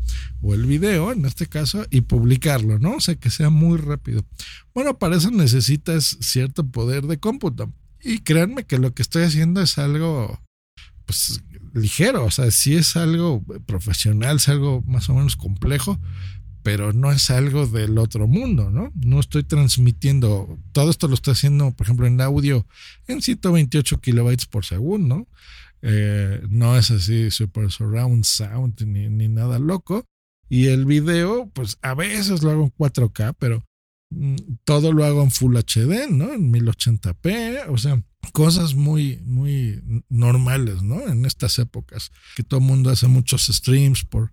o 0.42 0.52
el 0.54 0.66
video, 0.66 1.12
en 1.12 1.24
este 1.24 1.46
caso, 1.46 1.86
y 1.90 2.02
publicarlo, 2.02 2.78
¿no? 2.78 2.96
O 2.96 3.00
sea, 3.00 3.14
que 3.14 3.30
sea 3.30 3.48
muy 3.48 3.78
rápido. 3.78 4.24
Bueno, 4.74 4.98
para 4.98 5.16
eso 5.16 5.30
necesitas 5.30 6.18
cierto 6.20 6.66
poder 6.66 7.06
de 7.06 7.18
cómputo. 7.18 7.72
Y 8.02 8.18
créanme 8.18 8.64
que 8.64 8.78
lo 8.78 8.92
que 8.92 9.02
estoy 9.02 9.22
haciendo 9.24 9.62
es 9.62 9.78
algo, 9.78 10.38
pues, 11.06 11.42
ligero, 11.74 12.26
o 12.26 12.30
sea, 12.30 12.50
si 12.50 12.76
es 12.76 12.96
algo 12.96 13.42
profesional, 13.66 14.36
es 14.36 14.48
algo 14.48 14.82
más 14.82 15.08
o 15.08 15.14
menos 15.14 15.36
complejo, 15.36 15.98
pero 16.62 16.92
no 16.92 17.12
es 17.12 17.30
algo 17.30 17.66
del 17.66 17.98
otro 17.98 18.26
mundo, 18.26 18.70
¿no? 18.70 18.92
No 18.94 19.20
estoy 19.20 19.44
transmitiendo, 19.44 20.58
todo 20.72 20.90
esto 20.90 21.08
lo 21.08 21.14
estoy 21.14 21.32
haciendo, 21.32 21.70
por 21.72 21.86
ejemplo, 21.86 22.06
en 22.06 22.20
audio 22.20 22.66
en 23.06 23.22
128 23.22 24.00
kilobytes 24.00 24.46
por 24.46 24.64
segundo, 24.64 25.26
eh, 25.82 26.42
no 26.48 26.76
es 26.76 26.90
así 26.90 27.30
super 27.30 27.70
surround 27.70 28.24
sound 28.24 28.80
ni, 28.82 29.08
ni, 29.08 29.28
nada 29.28 29.58
loco. 29.58 30.04
Y 30.48 30.66
el 30.66 30.86
video, 30.86 31.50
pues 31.50 31.78
a 31.82 31.94
veces 31.94 32.42
lo 32.42 32.50
hago 32.50 32.64
en 32.64 32.72
4K, 32.72 33.36
pero 33.38 33.64
mm, 34.10 34.36
todo 34.64 34.92
lo 34.92 35.04
hago 35.04 35.22
en 35.22 35.30
Full 35.30 35.56
HD, 35.56 36.10
¿no? 36.10 36.32
En 36.32 36.52
1080p, 36.52 37.66
o 37.68 37.78
sea, 37.78 38.02
cosas 38.32 38.74
muy, 38.74 39.18
muy 39.24 39.82
normales, 40.08 40.82
¿no? 40.82 41.06
En 41.06 41.24
estas 41.26 41.58
épocas, 41.58 42.10
que 42.34 42.42
todo 42.42 42.60
el 42.60 42.66
mundo 42.66 42.90
hace 42.90 43.06
muchos 43.06 43.46
streams 43.46 44.04
por 44.04 44.32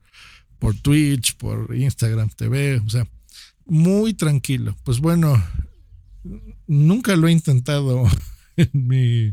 por 0.59 0.75
Twitch, 0.75 1.35
por 1.37 1.75
Instagram 1.75 2.29
TV, 2.29 2.81
o 2.85 2.89
sea, 2.89 3.07
muy 3.65 4.13
tranquilo. 4.13 4.75
Pues 4.83 4.99
bueno, 4.99 5.41
nunca 6.67 7.15
lo 7.15 7.27
he 7.27 7.31
intentado 7.31 8.05
en 8.57 8.69
mi 8.73 9.31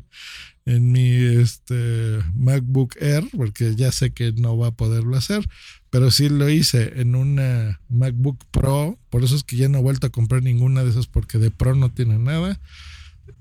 en 0.64 0.92
mi 0.92 1.10
este 1.40 2.20
MacBook 2.34 2.94
Air 3.00 3.24
porque 3.36 3.74
ya 3.74 3.90
sé 3.90 4.12
que 4.12 4.32
no 4.32 4.56
va 4.56 4.68
a 4.68 4.76
poderlo 4.76 5.16
hacer, 5.16 5.44
pero 5.90 6.10
sí 6.10 6.28
lo 6.28 6.48
hice 6.48 7.00
en 7.00 7.16
una 7.16 7.80
MacBook 7.88 8.44
Pro, 8.50 8.98
por 9.10 9.24
eso 9.24 9.34
es 9.34 9.42
que 9.42 9.56
ya 9.56 9.68
no 9.68 9.78
he 9.78 9.82
vuelto 9.82 10.06
a 10.06 10.10
comprar 10.10 10.42
ninguna 10.42 10.84
de 10.84 10.90
esas 10.90 11.06
porque 11.08 11.38
de 11.38 11.50
Pro 11.50 11.74
no 11.74 11.90
tiene 11.90 12.18
nada. 12.18 12.60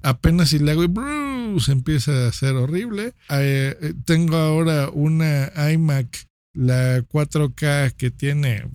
Apenas 0.03 0.49
si 0.49 0.59
le 0.59 0.71
hago 0.71 0.83
y 0.83 1.59
se 1.59 1.71
empieza 1.71 2.11
a 2.11 2.29
hacer 2.29 2.55
horrible. 2.55 3.13
Eh, 3.29 3.77
eh, 3.81 3.93
tengo 4.05 4.37
ahora 4.37 4.89
una 4.89 5.51
iMac 5.71 6.27
la 6.53 6.99
4K 7.01 7.93
que 7.95 8.11
tiene 8.11 8.65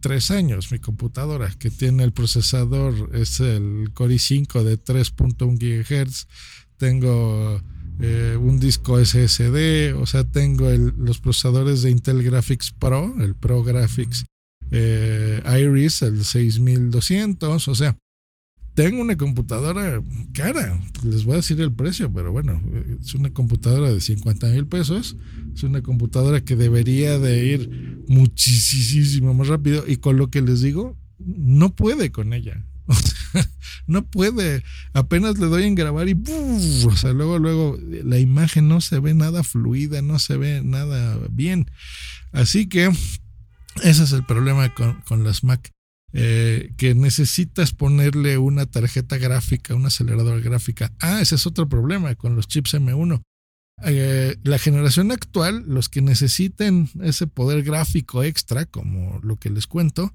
tres 0.00 0.30
años 0.30 0.70
mi 0.70 0.78
computadora, 0.80 1.50
que 1.58 1.70
tiene 1.70 2.04
el 2.04 2.12
procesador, 2.12 3.10
es 3.14 3.40
el 3.40 3.90
Core 3.94 4.16
i5 4.16 4.62
de 4.62 4.78
3.1 4.78 5.58
GHz, 5.58 6.26
tengo 6.76 7.62
eh, 8.00 8.36
un 8.38 8.60
disco 8.60 9.02
SSD, 9.02 9.94
o 9.96 10.04
sea, 10.04 10.24
tengo 10.24 10.68
los 10.70 11.20
procesadores 11.20 11.82
de 11.82 11.90
Intel 11.90 12.22
Graphics 12.22 12.72
Pro, 12.72 13.14
el 13.18 13.34
Pro 13.34 13.62
Graphics 13.62 14.26
eh, 14.70 15.42
Iris, 15.58 16.02
el 16.02 16.24
6200, 16.24 17.68
o 17.68 17.74
sea, 17.74 17.96
tengo 18.74 19.00
una 19.00 19.16
computadora 19.16 20.02
cara, 20.32 20.80
les 21.04 21.24
voy 21.24 21.34
a 21.34 21.36
decir 21.36 21.60
el 21.60 21.72
precio, 21.72 22.12
pero 22.12 22.32
bueno, 22.32 22.60
es 23.00 23.14
una 23.14 23.30
computadora 23.30 23.92
de 23.92 24.00
50 24.00 24.48
mil 24.48 24.66
pesos, 24.66 25.16
es 25.54 25.62
una 25.62 25.82
computadora 25.82 26.40
que 26.40 26.56
debería 26.56 27.18
de 27.18 27.46
ir 27.46 28.04
muchísimo 28.08 29.32
más 29.32 29.48
rápido 29.48 29.84
y 29.86 29.96
con 29.96 30.16
lo 30.16 30.28
que 30.28 30.42
les 30.42 30.60
digo, 30.60 30.96
no 31.18 31.74
puede 31.74 32.10
con 32.10 32.32
ella. 32.32 32.64
no 33.86 34.04
puede. 34.04 34.62
Apenas 34.92 35.38
le 35.38 35.46
doy 35.46 35.64
en 35.64 35.74
grabar 35.74 36.08
y 36.08 36.20
o 36.86 36.96
sea, 36.96 37.12
luego, 37.12 37.38
luego 37.38 37.78
la 37.80 38.18
imagen 38.18 38.68
no 38.68 38.80
se 38.80 38.98
ve 38.98 39.14
nada 39.14 39.42
fluida, 39.42 40.02
no 40.02 40.18
se 40.18 40.36
ve 40.36 40.62
nada 40.62 41.18
bien. 41.30 41.70
Así 42.32 42.68
que 42.68 42.90
ese 43.82 44.04
es 44.04 44.12
el 44.12 44.24
problema 44.24 44.74
con, 44.74 45.00
con 45.02 45.24
las 45.24 45.44
Mac. 45.44 45.73
Eh, 46.16 46.72
que 46.76 46.94
necesitas 46.94 47.72
ponerle 47.72 48.38
una 48.38 48.66
tarjeta 48.66 49.18
gráfica, 49.18 49.74
una 49.74 49.88
aceleradora 49.88 50.38
gráfica. 50.38 50.92
Ah, 51.00 51.20
ese 51.20 51.34
es 51.34 51.44
otro 51.44 51.68
problema 51.68 52.14
con 52.14 52.36
los 52.36 52.46
chips 52.46 52.74
M1. 52.74 53.20
Eh, 53.82 54.36
la 54.44 54.58
generación 54.60 55.10
actual, 55.10 55.64
los 55.66 55.88
que 55.88 56.02
necesiten 56.02 56.88
ese 57.02 57.26
poder 57.26 57.64
gráfico 57.64 58.22
extra, 58.22 58.64
como 58.64 59.18
lo 59.24 59.36
que 59.36 59.50
les 59.50 59.66
cuento, 59.66 60.14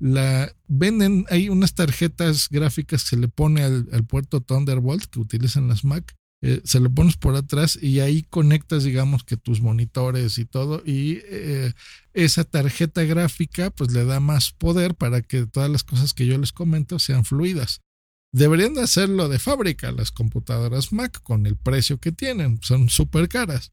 la 0.00 0.50
venden, 0.66 1.26
hay 1.28 1.50
unas 1.50 1.74
tarjetas 1.74 2.48
gráficas 2.50 3.02
que 3.02 3.10
se 3.10 3.16
le 3.18 3.28
pone 3.28 3.62
al 3.62 4.06
puerto 4.06 4.40
Thunderbolt 4.40 5.04
que 5.04 5.20
utilizan 5.20 5.68
las 5.68 5.84
Mac 5.84 6.14
eh, 6.46 6.60
se 6.62 6.78
lo 6.78 6.90
pones 6.90 7.16
por 7.16 7.34
atrás 7.36 7.78
y 7.80 8.00
ahí 8.00 8.22
conectas, 8.22 8.84
digamos 8.84 9.24
que 9.24 9.38
tus 9.38 9.62
monitores 9.62 10.36
y 10.36 10.44
todo, 10.44 10.82
y 10.84 11.20
eh, 11.30 11.72
esa 12.12 12.44
tarjeta 12.44 13.02
gráfica 13.04 13.70
pues 13.70 13.92
le 13.92 14.04
da 14.04 14.20
más 14.20 14.52
poder 14.52 14.94
para 14.94 15.22
que 15.22 15.46
todas 15.46 15.70
las 15.70 15.84
cosas 15.84 16.12
que 16.12 16.26
yo 16.26 16.36
les 16.36 16.52
comento 16.52 16.98
sean 16.98 17.24
fluidas. 17.24 17.80
Deberían 18.30 18.74
de 18.74 18.82
hacerlo 18.82 19.30
de 19.30 19.38
fábrica 19.38 19.90
las 19.90 20.10
computadoras 20.10 20.92
Mac 20.92 21.22
con 21.22 21.46
el 21.46 21.56
precio 21.56 21.96
que 21.96 22.12
tienen, 22.12 22.58
son 22.60 22.90
súper 22.90 23.30
caras. 23.30 23.72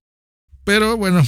Pero 0.64 0.96
bueno, 0.96 1.24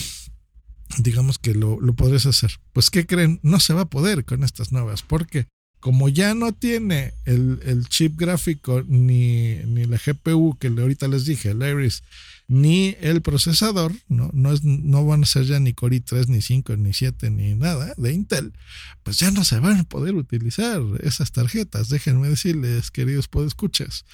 digamos 0.99 1.39
que 1.39 1.55
lo, 1.55 1.77
lo 1.81 1.93
podrías 1.93 2.25
hacer. 2.25 2.61
Pues 2.71 2.89
¿qué 2.89 3.05
creen? 3.05 3.41
No 3.43 3.59
se 3.59 3.73
va 3.73 3.81
a 3.81 3.89
poder 3.89 4.23
con 4.23 4.45
estas 4.45 4.71
nuevas, 4.71 5.03
porque 5.03 5.49
como 5.83 6.07
ya 6.07 6.33
no 6.33 6.53
tiene 6.53 7.13
el, 7.25 7.85
chip 7.89 8.17
gráfico 8.17 8.85
ni, 8.87 9.57
la 9.65 9.97
GPU 9.97 10.57
que 10.57 10.69
ahorita 10.69 11.09
les 11.09 11.25
dije, 11.25 11.49
el 11.49 11.61
Iris, 11.61 12.03
ni 12.47 12.95
el 13.01 13.21
procesador, 13.21 13.91
no, 14.07 14.29
no, 14.31 14.53
es, 14.53 14.63
no 14.63 15.05
van 15.05 15.23
a 15.23 15.25
ser 15.25 15.43
ya 15.43 15.59
ni 15.59 15.73
Core 15.73 15.97
i3, 15.97 16.27
ni 16.27 16.41
5, 16.41 16.77
ni 16.77 16.93
7, 16.93 17.29
ni 17.31 17.55
nada 17.55 17.93
de 17.97 18.13
Intel, 18.13 18.53
pues 19.03 19.19
ya 19.19 19.29
no 19.31 19.43
se 19.43 19.59
van 19.59 19.77
a 19.77 19.83
poder 19.83 20.15
utilizar 20.15 20.81
esas 21.01 21.33
tarjetas, 21.33 21.89
déjenme 21.89 22.29
decirles, 22.29 22.89
queridos 22.89 23.27
podescuchas. 23.27 24.05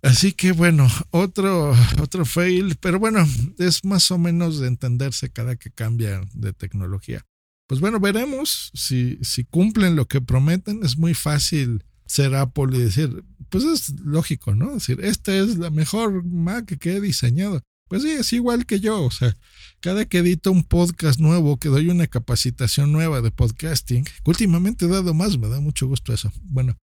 Así 0.00 0.32
que 0.32 0.52
bueno, 0.52 0.90
otro, 1.10 1.76
otro 2.00 2.24
fail, 2.24 2.76
pero 2.80 2.98
bueno, 2.98 3.28
es 3.58 3.84
más 3.84 4.10
o 4.10 4.16
menos 4.16 4.58
de 4.58 4.68
entenderse 4.68 5.28
cada 5.28 5.56
que 5.56 5.70
cambia 5.70 6.22
de 6.32 6.54
tecnología 6.54 7.26
pues 7.68 7.82
bueno, 7.82 8.00
veremos 8.00 8.70
si, 8.72 9.18
si 9.22 9.44
cumplen 9.44 9.94
lo 9.94 10.08
que 10.08 10.22
prometen. 10.22 10.82
Es 10.82 10.96
muy 10.96 11.12
fácil 11.12 11.84
ser 12.06 12.34
Apple 12.34 12.68
y 12.72 12.80
decir, 12.80 13.24
pues 13.50 13.64
es 13.64 14.00
lógico, 14.00 14.54
¿no? 14.54 14.74
decir, 14.74 15.00
esta 15.02 15.36
es 15.36 15.58
la 15.58 15.70
mejor 15.70 16.24
Mac 16.24 16.78
que 16.78 16.96
he 16.96 17.00
diseñado. 17.00 17.62
pues 17.88 18.02
sí, 18.02 18.10
es 18.10 18.32
igual 18.32 18.64
que 18.64 18.80
yo, 18.80 19.04
o 19.04 19.10
sea, 19.10 19.36
cada 19.80 20.06
que 20.06 20.18
edito 20.18 20.50
un 20.50 20.64
podcast 20.64 21.20
nuevo, 21.20 21.58
que 21.58 21.68
doy 21.68 21.90
una 21.90 22.06
capacitación 22.06 22.90
nueva 22.90 23.20
de 23.20 23.30
podcasting, 23.30 24.06
últimamente 24.24 24.86
he 24.86 24.88
dado 24.88 25.12
más, 25.12 25.36
me 25.36 25.48
da 25.48 25.60
mucho 25.60 25.86
gusto 25.86 26.14
eso. 26.14 26.32
Bueno, 26.44 26.78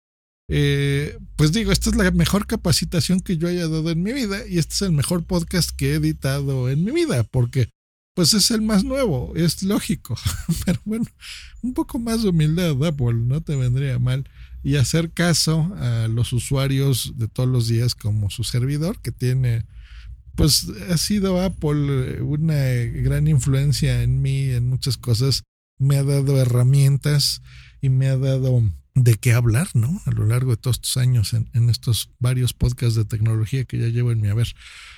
eh, 0.48 1.16
pues 1.36 1.52
digo, 1.52 1.70
esta 1.70 1.90
es 1.90 1.96
la 1.96 2.10
mejor 2.10 2.48
capacitación 2.48 3.20
que 3.20 3.36
yo 3.36 3.46
haya 3.46 3.68
dado 3.68 3.88
en 3.88 4.02
mi 4.02 4.12
vida 4.12 4.44
y 4.48 4.58
este 4.58 4.74
es 4.74 4.82
el 4.82 4.92
mejor 4.92 5.24
podcast 5.24 5.70
que 5.70 5.92
he 5.92 5.94
editado 5.94 6.68
en 6.68 6.82
mi 6.82 6.90
vida, 6.90 7.22
porque 7.22 7.68
pues 8.14 8.34
es 8.34 8.50
el 8.50 8.62
más 8.62 8.84
nuevo, 8.84 9.32
es 9.36 9.62
lógico. 9.62 10.16
Pero 10.64 10.80
bueno, 10.84 11.06
un 11.62 11.74
poco 11.74 11.98
más 11.98 12.22
de 12.22 12.28
humildad, 12.28 12.82
Apple, 12.84 13.14
no 13.14 13.40
te 13.40 13.56
vendría 13.56 13.98
mal. 13.98 14.28
Y 14.62 14.76
hacer 14.76 15.10
caso 15.10 15.74
a 15.76 16.06
los 16.08 16.32
usuarios 16.32 17.14
de 17.16 17.26
todos 17.26 17.48
los 17.48 17.66
días 17.66 17.94
como 17.94 18.30
su 18.30 18.44
servidor, 18.44 19.00
que 19.00 19.10
tiene, 19.10 19.66
pues 20.36 20.68
ha 20.88 20.96
sido 20.98 21.42
Apple 21.42 22.22
una 22.22 22.54
gran 23.02 23.26
influencia 23.26 24.02
en 24.02 24.22
mí, 24.22 24.50
en 24.50 24.68
muchas 24.68 24.96
cosas. 24.96 25.42
Me 25.78 25.96
ha 25.96 26.04
dado 26.04 26.38
herramientas 26.38 27.42
y 27.80 27.88
me 27.88 28.06
ha 28.06 28.16
dado 28.16 28.62
de 28.94 29.14
qué 29.14 29.32
hablar, 29.32 29.68
¿no? 29.72 30.02
A 30.04 30.10
lo 30.10 30.26
largo 30.26 30.50
de 30.50 30.58
todos 30.58 30.76
estos 30.76 30.96
años 30.98 31.32
en, 31.32 31.70
estos 31.70 32.10
varios 32.18 32.52
podcasts 32.52 32.94
de 32.94 33.06
tecnología 33.06 33.64
que 33.64 33.78
ya 33.78 33.86
llevo 33.86 34.12
en 34.12 34.20
mi 34.20 34.28
haber. 34.28 34.54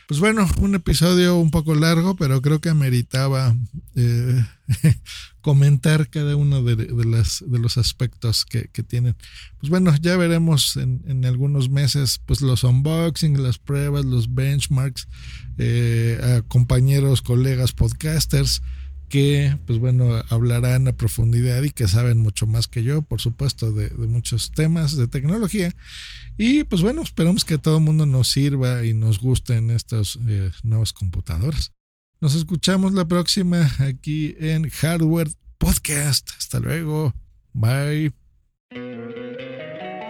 Pues 0.09 0.19
bueno, 0.19 0.49
un 0.59 0.75
episodio 0.75 1.37
un 1.37 1.51
poco 1.51 1.75
largo, 1.77 2.17
pero 2.17 2.43
creo 2.43 2.61
que 2.61 2.75
meritaba 2.75 3.57
eh, 3.95 4.45
comentar 5.41 6.11
cada 6.11 6.35
uno 6.35 6.63
de, 6.65 6.89
los 6.89 7.79
aspectos 7.79 8.45
que, 8.45 8.67
tienen. 8.83 9.17
Pues 9.61 9.71
bueno, 9.71 9.95
ya 10.01 10.17
veremos 10.17 10.77
en, 10.77 11.25
algunos 11.25 11.71
meses 11.71 12.21
pues 12.27 12.41
los 12.41 12.65
unboxings, 12.65 13.39
las 13.39 13.59
pruebas, 13.59 14.05
los 14.05 14.35
benchmarks, 14.35 15.07
eh, 15.59 16.43
compañeros, 16.49 17.23
colegas, 17.23 17.73
podcasters 17.73 18.61
que, 19.15 19.57
pues 19.65 19.79
bueno, 19.79 20.25
hablarán 20.29 20.89
a 20.89 20.93
profundidad 20.97 21.63
y 21.63 21.71
que 21.71 21.87
saben 21.87 22.19
mucho 22.19 22.49
más 22.49 22.67
que 22.67 22.83
yo, 22.83 23.01
por 23.03 23.21
supuesto, 23.21 23.71
de, 23.71 23.89
muchos 24.09 24.51
temas 24.51 24.97
de 24.97 25.07
tecnología. 25.07 25.73
Y 26.37 26.65
pues 26.65 26.83
bueno, 26.83 27.01
esperamos 27.03 27.45
que 27.45 27.57
todo 27.57 27.77
el 27.77 27.85
mundo 27.85 28.07
nos 28.07 28.27
sirva 28.27 28.85
y 28.85 28.93
nos 28.93 29.21
gusten 29.21 29.71
estas 29.71 30.19
eh, 30.27 30.51
nuevas 30.65 30.93
computadoras. 30.93 31.71
Nos 32.21 32.35
escuchamos 32.35 32.93
la 32.93 33.05
próxima 33.05 33.71
aquí 33.79 34.35
en 34.41 34.69
Hardware 34.69 35.31
Podcast. 35.59 36.31
Hasta 36.37 36.59
luego. 36.59 37.15
Bye. 37.53 38.13